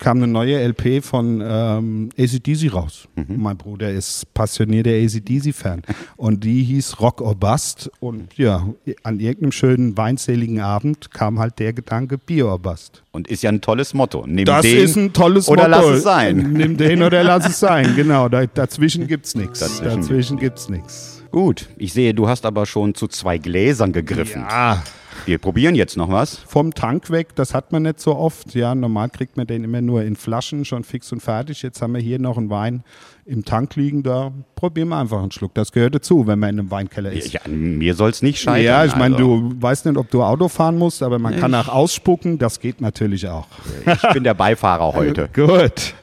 kam 0.00 0.16
eine 0.16 0.26
neue 0.26 0.58
LP 0.58 1.04
von 1.04 1.40
ähm, 1.40 2.08
ACDC 2.18 2.74
raus. 2.74 3.06
Mhm. 3.14 3.40
Mein 3.40 3.56
Bruder 3.56 3.92
ist 3.92 4.34
passionierter 4.34 4.90
ACDC-Fan. 4.90 5.82
Und 6.16 6.42
die 6.42 6.64
hieß 6.64 6.98
Rock 6.98 7.20
or 7.20 7.36
Bust. 7.36 7.92
Und 8.00 8.36
ja, 8.38 8.68
an 9.04 9.20
irgendeinem 9.20 9.52
schönen 9.52 9.96
weinseligen 9.96 10.60
Abend 10.60 11.12
kam 11.12 11.38
halt 11.38 11.60
der 11.60 11.74
Gedanke 11.74 12.18
Bier 12.18 12.48
or 12.48 12.58
Bust. 12.58 13.04
Und 13.12 13.28
ist 13.28 13.44
ja 13.44 13.50
ein 13.50 13.60
tolles 13.60 13.94
Motto. 13.94 14.24
Nimm 14.26 14.46
Das 14.46 14.62
den 14.62 14.78
ist 14.78 14.96
ein 14.96 15.12
tolles 15.12 15.46
oder 15.46 15.68
Motto. 15.68 15.90
lass 15.90 15.98
es 15.98 16.02
sein. 16.02 16.54
Nimm 16.54 16.76
den 16.76 17.04
oder 17.04 17.22
lass 17.22 17.46
es 17.48 17.60
sein, 17.60 17.92
genau. 17.96 18.28
Da, 18.28 18.46
dazwischen 18.46 19.06
gibt's 19.06 19.36
nichts. 19.36 19.60
Dazwischen 19.60 20.00
Dazwischen 20.00 20.36
gibt's 20.38 20.68
nichts. 20.68 21.17
Gut, 21.30 21.68
ich 21.76 21.92
sehe, 21.92 22.14
du 22.14 22.28
hast 22.28 22.46
aber 22.46 22.64
schon 22.66 22.94
zu 22.94 23.06
zwei 23.06 23.36
Gläsern 23.38 23.92
gegriffen. 23.92 24.46
Ja, 24.48 24.82
Wir 25.26 25.36
probieren 25.38 25.74
jetzt 25.74 25.96
noch 25.96 26.10
was. 26.10 26.36
vom 26.36 26.72
Tank 26.72 27.10
weg, 27.10 27.34
das 27.34 27.52
hat 27.52 27.70
man 27.70 27.82
nicht 27.82 28.00
so 28.00 28.16
oft. 28.16 28.54
Ja, 28.54 28.74
normal 28.74 29.10
kriegt 29.10 29.36
man 29.36 29.46
den 29.46 29.62
immer 29.62 29.82
nur 29.82 30.02
in 30.02 30.16
Flaschen, 30.16 30.64
schon 30.64 30.84
fix 30.84 31.12
und 31.12 31.20
fertig. 31.20 31.60
Jetzt 31.62 31.82
haben 31.82 31.92
wir 31.94 32.00
hier 32.00 32.18
noch 32.18 32.38
einen 32.38 32.48
Wein 32.48 32.82
im 33.26 33.44
Tank 33.44 33.76
liegen, 33.76 34.02
da 34.02 34.32
probieren 34.54 34.88
wir 34.88 34.96
einfach 34.96 35.20
einen 35.20 35.30
Schluck. 35.30 35.52
Das 35.52 35.70
gehört 35.72 35.94
dazu, 35.94 36.26
wenn 36.26 36.38
man 36.38 36.48
in 36.50 36.60
einem 36.60 36.70
Weinkeller 36.70 37.12
ist. 37.12 37.30
Ja, 37.32 37.40
mir 37.46 37.94
soll 37.94 38.08
es 38.10 38.22
nicht 38.22 38.40
scheitern. 38.40 38.64
Ja, 38.64 38.84
ich 38.86 38.96
meine, 38.96 39.16
also. 39.16 39.36
du 39.50 39.54
weißt 39.60 39.84
nicht, 39.84 39.98
ob 39.98 40.10
du 40.10 40.22
Auto 40.22 40.48
fahren 40.48 40.78
musst, 40.78 41.02
aber 41.02 41.18
man 41.18 41.38
kann 41.38 41.54
auch 41.54 41.68
ausspucken, 41.68 42.38
das 42.38 42.58
geht 42.58 42.80
natürlich 42.80 43.28
auch. 43.28 43.46
Ich 43.84 44.12
bin 44.14 44.24
der 44.24 44.34
Beifahrer 44.34 44.92
heute. 44.94 45.28
Gut. 45.34 45.94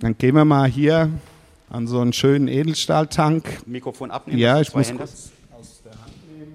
Dann 0.00 0.18
gehen 0.18 0.34
wir 0.34 0.44
mal 0.44 0.68
hier 0.68 1.08
an 1.72 1.86
so 1.86 2.00
einen 2.00 2.12
schönen 2.12 2.48
Edelstahltank. 2.48 3.66
Mikrofon 3.66 4.10
abnehmen. 4.10 4.38
Ja, 4.38 4.60
ich 4.60 4.74
muss 4.74 4.88
Hände- 4.88 4.98
kurz 5.04 5.30
aus 5.58 5.80
der 5.84 5.92
Hand 5.92 6.38
nehmen. 6.38 6.52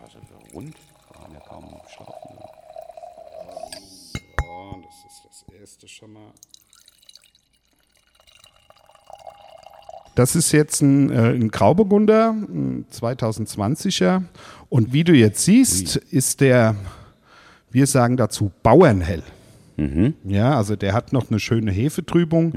Warte, 0.00 0.18
so 0.28 0.54
rund. 0.56 0.74
Kann 1.12 1.32
ja 1.32 1.40
kaum 1.40 1.64
schlafen. 1.94 2.12
So, 4.40 4.82
das 4.82 5.12
ist 5.12 5.22
das 5.46 5.60
erste 5.60 5.88
schon 5.88 6.12
mal. 6.12 6.32
Das 10.16 10.34
ist 10.34 10.50
jetzt 10.50 10.82
ein, 10.82 11.10
äh, 11.10 11.30
ein 11.30 11.50
Grauburgunder, 11.52 12.30
ein 12.32 12.84
2020er. 12.92 14.24
Und 14.68 14.92
wie 14.92 15.04
du 15.04 15.12
jetzt 15.12 15.44
siehst, 15.44 15.96
ist 15.96 16.40
der, 16.40 16.74
wir 17.70 17.86
sagen 17.86 18.16
dazu, 18.16 18.50
Bauernhell. 18.64 19.22
Ja, 20.24 20.56
also 20.56 20.76
der 20.76 20.92
hat 20.92 21.12
noch 21.12 21.30
eine 21.30 21.40
schöne 21.40 21.70
Hefetrübung. 21.70 22.52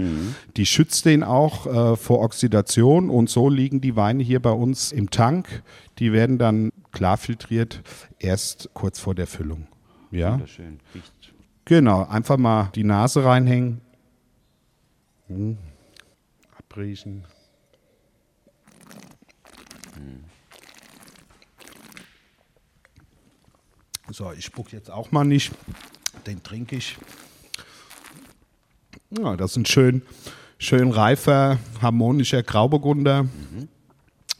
Die 0.57 0.65
schützt 0.65 1.05
den 1.05 1.23
auch 1.23 1.65
äh, 1.65 1.95
vor 1.95 2.19
Oxidation. 2.19 3.09
Und 3.09 3.29
so 3.29 3.49
liegen 3.49 3.81
die 3.81 3.95
Weine 3.95 4.23
hier 4.23 4.41
bei 4.41 4.51
uns 4.51 4.91
im 4.91 5.09
Tank. 5.09 5.63
Die 5.99 6.11
werden 6.11 6.37
dann 6.37 6.71
klar 6.91 7.17
filtriert, 7.17 7.81
erst 8.19 8.69
kurz 8.73 8.99
vor 8.99 9.15
der 9.15 9.27
Füllung. 9.27 9.67
Ja. 10.11 10.33
Wunderschön. 10.33 10.79
Riecht 10.93 11.13
Genau, 11.65 12.05
einfach 12.05 12.37
mal 12.37 12.69
die 12.75 12.83
Nase 12.83 13.23
reinhängen. 13.23 13.79
Hm. 15.27 15.57
Abriechen. 16.57 17.23
So, 24.09 24.31
ich 24.33 24.45
spuck 24.45 24.71
jetzt 24.73 24.91
auch 24.91 25.11
mal 25.11 25.23
nicht. 25.23 25.53
Den 26.27 26.41
trinke 26.43 26.75
ich. 26.77 26.97
Ja, 29.11 29.35
das 29.35 29.51
ist 29.51 29.57
ein 29.57 29.65
schön, 29.65 30.01
schön 30.57 30.91
reifer, 30.91 31.59
harmonischer 31.81 32.41
Grauburgunder. 32.43 33.25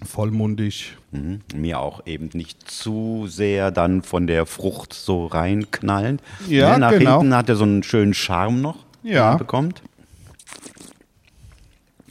Vollmundig. 0.03 0.97
Mhm. 1.11 1.41
Mir 1.55 1.79
auch 1.79 2.05
eben 2.05 2.29
nicht 2.33 2.69
zu 2.69 3.27
sehr 3.27 3.71
dann 3.71 4.01
von 4.01 4.27
der 4.27 4.45
Frucht 4.45 4.93
so 4.93 5.27
reinknallend. 5.27 6.21
Ja, 6.49 6.73
Ne, 6.73 6.79
Nach 6.79 6.91
genau. 6.91 7.19
hinten 7.19 7.35
hat 7.35 7.47
er 7.49 7.55
so 7.55 7.63
einen 7.63 7.83
schönen 7.83 8.13
Charme 8.13 8.61
noch, 8.61 8.77
den 9.03 9.13
Ja. 9.13 9.31
er 9.33 9.37
bekommt. 9.37 9.81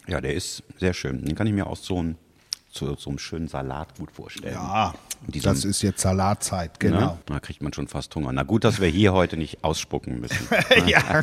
Ja, 0.08 0.20
der 0.20 0.34
ist 0.34 0.62
sehr 0.78 0.94
schön. 0.94 1.24
Den 1.24 1.34
kann 1.34 1.46
ich 1.46 1.52
mir 1.52 1.66
auch 1.66 1.76
so, 1.76 2.02
ein, 2.02 2.16
zu 2.70 2.94
so 2.96 3.10
einem 3.10 3.18
schönen 3.18 3.48
Salat 3.48 3.94
gut 3.98 4.10
vorstellen. 4.10 4.54
Ja, 4.54 4.94
Diesem- 5.28 5.52
das 5.52 5.64
ist 5.64 5.82
jetzt 5.82 6.00
Salatzeit, 6.02 6.72
Ne? 6.82 6.90
genau. 6.90 7.18
Da 7.26 7.38
kriegt 7.40 7.62
man 7.62 7.72
schon 7.72 7.86
fast 7.88 8.14
Hunger. 8.16 8.32
Na 8.32 8.42
gut, 8.42 8.64
dass 8.64 8.80
wir 8.80 8.88
hier 8.88 9.12
heute 9.12 9.36
nicht 9.36 9.62
ausspucken 9.64 10.20
müssen. 10.20 10.46
Ja 10.86 11.22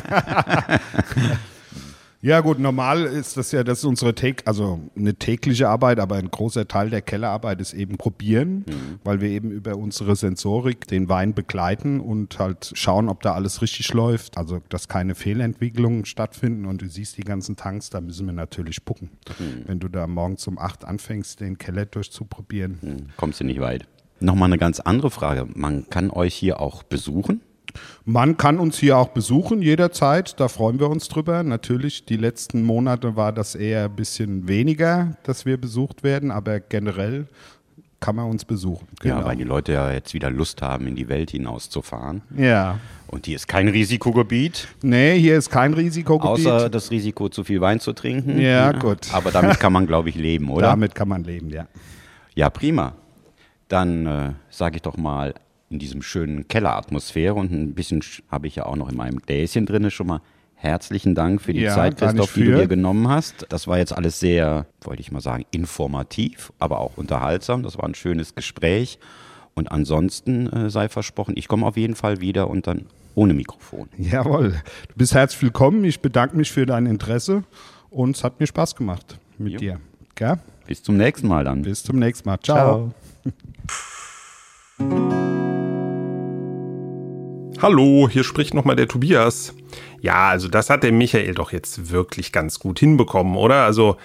gut, 2.42 2.58
normal 2.58 3.04
ist 3.04 3.38
das 3.38 3.50
ja, 3.52 3.64
das 3.64 3.78
ist 3.78 3.84
unsere 3.86 4.10
Tä- 4.10 4.42
also 4.44 4.78
eine 4.94 5.14
tägliche 5.14 5.70
Arbeit, 5.70 5.98
aber 5.98 6.16
ein 6.16 6.30
großer 6.30 6.68
Teil 6.68 6.90
der 6.90 7.00
Kellerarbeit 7.00 7.62
ist 7.62 7.72
eben 7.72 7.96
probieren, 7.96 8.66
weil 9.04 9.22
wir 9.22 9.30
eben 9.30 9.50
über 9.50 9.76
unsere 9.78 10.14
Sensorik 10.16 10.86
den 10.86 11.08
Wein 11.08 11.32
begleiten 11.32 11.98
und 11.98 12.38
halt 12.38 12.72
schauen, 12.74 13.08
ob 13.08 13.22
da 13.22 13.32
alles 13.32 13.62
richtig 13.62 13.94
läuft, 13.94 14.36
also 14.36 14.60
dass 14.68 14.86
keine 14.86 15.14
Fehlentwicklungen 15.14 16.04
stattfinden 16.04 16.66
und 16.66 16.82
du 16.82 16.88
siehst 16.88 17.16
die 17.16 17.22
ganzen 17.24 17.56
Tanks, 17.56 17.88
da 17.88 18.02
müssen 18.02 18.26
wir 18.26 18.34
natürlich 18.34 18.74
spucken. 18.76 19.08
Wenn 19.66 19.80
du 19.80 19.88
da 19.88 20.06
morgens 20.06 20.46
um 20.46 20.58
acht 20.58 20.84
anfängst, 20.84 21.40
den 21.40 21.56
Keller 21.56 21.86
durchzuprobieren. 21.86 22.78
Hm, 22.82 22.96
Kommst 23.16 23.40
du 23.40 23.44
nicht 23.44 23.60
weit. 23.60 23.86
Nochmal 24.22 24.48
eine 24.50 24.58
ganz 24.58 24.80
andere 24.80 25.10
Frage. 25.10 25.46
Man 25.54 25.88
kann 25.88 26.10
euch 26.10 26.34
hier 26.34 26.60
auch 26.60 26.82
besuchen. 26.82 27.40
Man 28.04 28.36
kann 28.36 28.58
uns 28.58 28.78
hier 28.78 28.96
auch 28.98 29.08
besuchen 29.08 29.62
jederzeit, 29.62 30.38
da 30.40 30.48
freuen 30.48 30.78
wir 30.80 30.88
uns 30.90 31.08
drüber. 31.08 31.42
Natürlich, 31.42 32.04
die 32.04 32.16
letzten 32.16 32.62
Monate 32.62 33.16
war 33.16 33.32
das 33.32 33.54
eher 33.54 33.84
ein 33.86 33.96
bisschen 33.96 34.48
weniger, 34.48 35.16
dass 35.22 35.46
wir 35.46 35.58
besucht 35.60 36.02
werden, 36.02 36.30
aber 36.30 36.60
generell 36.60 37.26
kann 38.00 38.16
man 38.16 38.30
uns 38.30 38.46
besuchen. 38.46 38.88
Ja, 39.02 39.22
weil 39.24 39.36
die 39.36 39.44
Leute 39.44 39.72
ja 39.72 39.92
jetzt 39.92 40.14
wieder 40.14 40.30
Lust 40.30 40.62
haben, 40.62 40.86
in 40.86 40.96
die 40.96 41.08
Welt 41.08 41.30
hinauszufahren. 41.30 42.22
ja. 42.36 42.78
Und 43.08 43.26
hier 43.26 43.34
ist 43.34 43.48
kein 43.48 43.66
Risikogebiet, 43.66 44.68
Nee, 44.82 45.18
hier 45.18 45.36
ist 45.36 45.50
kein 45.50 45.74
Risikogebiet. 45.74 46.46
außer 46.46 46.70
das 46.70 46.92
Risiko, 46.92 47.28
zu 47.28 47.42
viel 47.42 47.60
Wein 47.60 47.80
zu 47.80 47.92
trinken. 47.92 48.40
Ja, 48.40 48.70
gut. 48.70 49.12
Aber 49.12 49.32
damit 49.32 49.58
kann 49.58 49.72
man, 49.72 49.88
glaube 49.88 50.10
ich, 50.10 50.14
leben, 50.14 50.48
oder? 50.48 50.68
Damit 50.68 50.94
kann 50.94 51.08
man 51.08 51.24
leben, 51.24 51.50
ja. 51.50 51.66
Ja, 52.36 52.50
prima. 52.50 52.94
Dann 53.66 54.06
äh, 54.06 54.30
sage 54.48 54.76
ich 54.76 54.82
doch 54.82 54.96
mal 54.96 55.34
in 55.70 55.78
diesem 55.78 56.02
schönen 56.02 56.48
Kelleratmosphäre 56.48 57.34
und 57.34 57.52
ein 57.52 57.74
bisschen 57.74 58.02
sch- 58.02 58.22
habe 58.28 58.48
ich 58.48 58.56
ja 58.56 58.66
auch 58.66 58.74
noch 58.76 58.88
in 58.90 58.96
meinem 58.96 59.20
Gläschen 59.20 59.66
drin 59.66 59.88
schon 59.90 60.08
mal 60.08 60.20
herzlichen 60.56 61.14
Dank 61.14 61.40
für 61.40 61.54
die 61.54 61.60
Ja, 61.60 61.74
Zeit, 61.74 61.96
Christoph, 61.96 62.34
die 62.34 62.44
du 62.44 62.56
dir 62.56 62.66
genommen 62.66 63.08
hast. 63.08 63.46
Das 63.48 63.66
war 63.68 63.78
jetzt 63.78 63.92
alles 63.96 64.20
sehr, 64.20 64.66
wollte 64.82 65.00
ich 65.00 65.10
mal 65.12 65.20
sagen, 65.20 65.44
informativ, 65.52 66.52
aber 66.58 66.80
auch 66.80 66.96
unterhaltsam. 66.98 67.62
Das 67.62 67.78
war 67.78 67.84
ein 67.84 67.94
schönes 67.94 68.34
Gespräch. 68.34 68.98
Und 69.54 69.70
ansonsten 69.70 70.48
äh, 70.48 70.70
sei 70.70 70.88
versprochen, 70.88 71.34
ich 71.36 71.46
komme 71.48 71.64
auf 71.66 71.76
jeden 71.76 71.94
Fall 71.94 72.20
wieder 72.20 72.50
und 72.50 72.66
dann 72.66 72.86
ohne 73.14 73.32
Mikrofon. 73.32 73.88
Jawohl. 73.96 74.50
Du 74.88 74.94
bist 74.96 75.14
herzlich 75.14 75.40
willkommen. 75.42 75.84
Ich 75.84 76.00
bedanke 76.00 76.36
mich 76.36 76.50
für 76.52 76.66
dein 76.66 76.86
Interesse 76.86 77.44
und 77.90 78.16
es 78.16 78.24
hat 78.24 78.38
mir 78.40 78.46
Spaß 78.46 78.74
gemacht 78.74 79.18
mit 79.38 79.52
Jo. 79.54 79.58
dir. 79.60 79.80
Gell? 80.16 80.38
Bis 80.66 80.82
zum 80.82 80.96
nächsten 80.96 81.26
Mal 81.28 81.44
dann. 81.44 81.62
Bis 81.62 81.82
zum 81.84 81.98
nächsten 81.98 82.28
Mal. 82.28 82.38
Ciao. 82.40 82.92
Hallo, 87.62 88.08
hier 88.10 88.24
spricht 88.24 88.54
nochmal 88.54 88.76
der 88.76 88.88
Tobias. 88.88 89.52
Ja, 90.00 90.28
also 90.28 90.48
das 90.48 90.70
hat 90.70 90.82
der 90.82 90.92
Michael 90.92 91.34
doch 91.34 91.52
jetzt 91.52 91.90
wirklich 91.90 92.32
ganz 92.32 92.58
gut 92.58 92.78
hinbekommen, 92.78 93.36
oder? 93.36 93.66
Also 93.66 93.98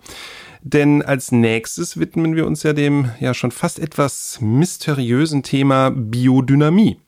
Denn 0.63 1.03
als 1.03 1.33
nächstes 1.33 1.99
widmen 1.99 2.37
wir 2.37 2.47
uns 2.47 2.63
ja 2.63 2.73
dem 2.73 3.11
ja 3.21 3.35
schon 3.35 3.51
fast 3.51 3.79
etwas 3.79 4.39
mysteriösen 4.41 5.43
Thema 5.43 5.91
Biodynamie. 5.91 6.99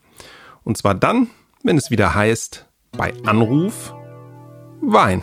Und 0.64 0.76
zwar 0.76 0.94
dann, 0.94 1.28
wenn 1.62 1.76
es 1.76 1.90
wieder 1.90 2.14
heißt, 2.14 2.66
bei 2.92 3.12
Anruf 3.24 3.94
Wein. 4.82 5.22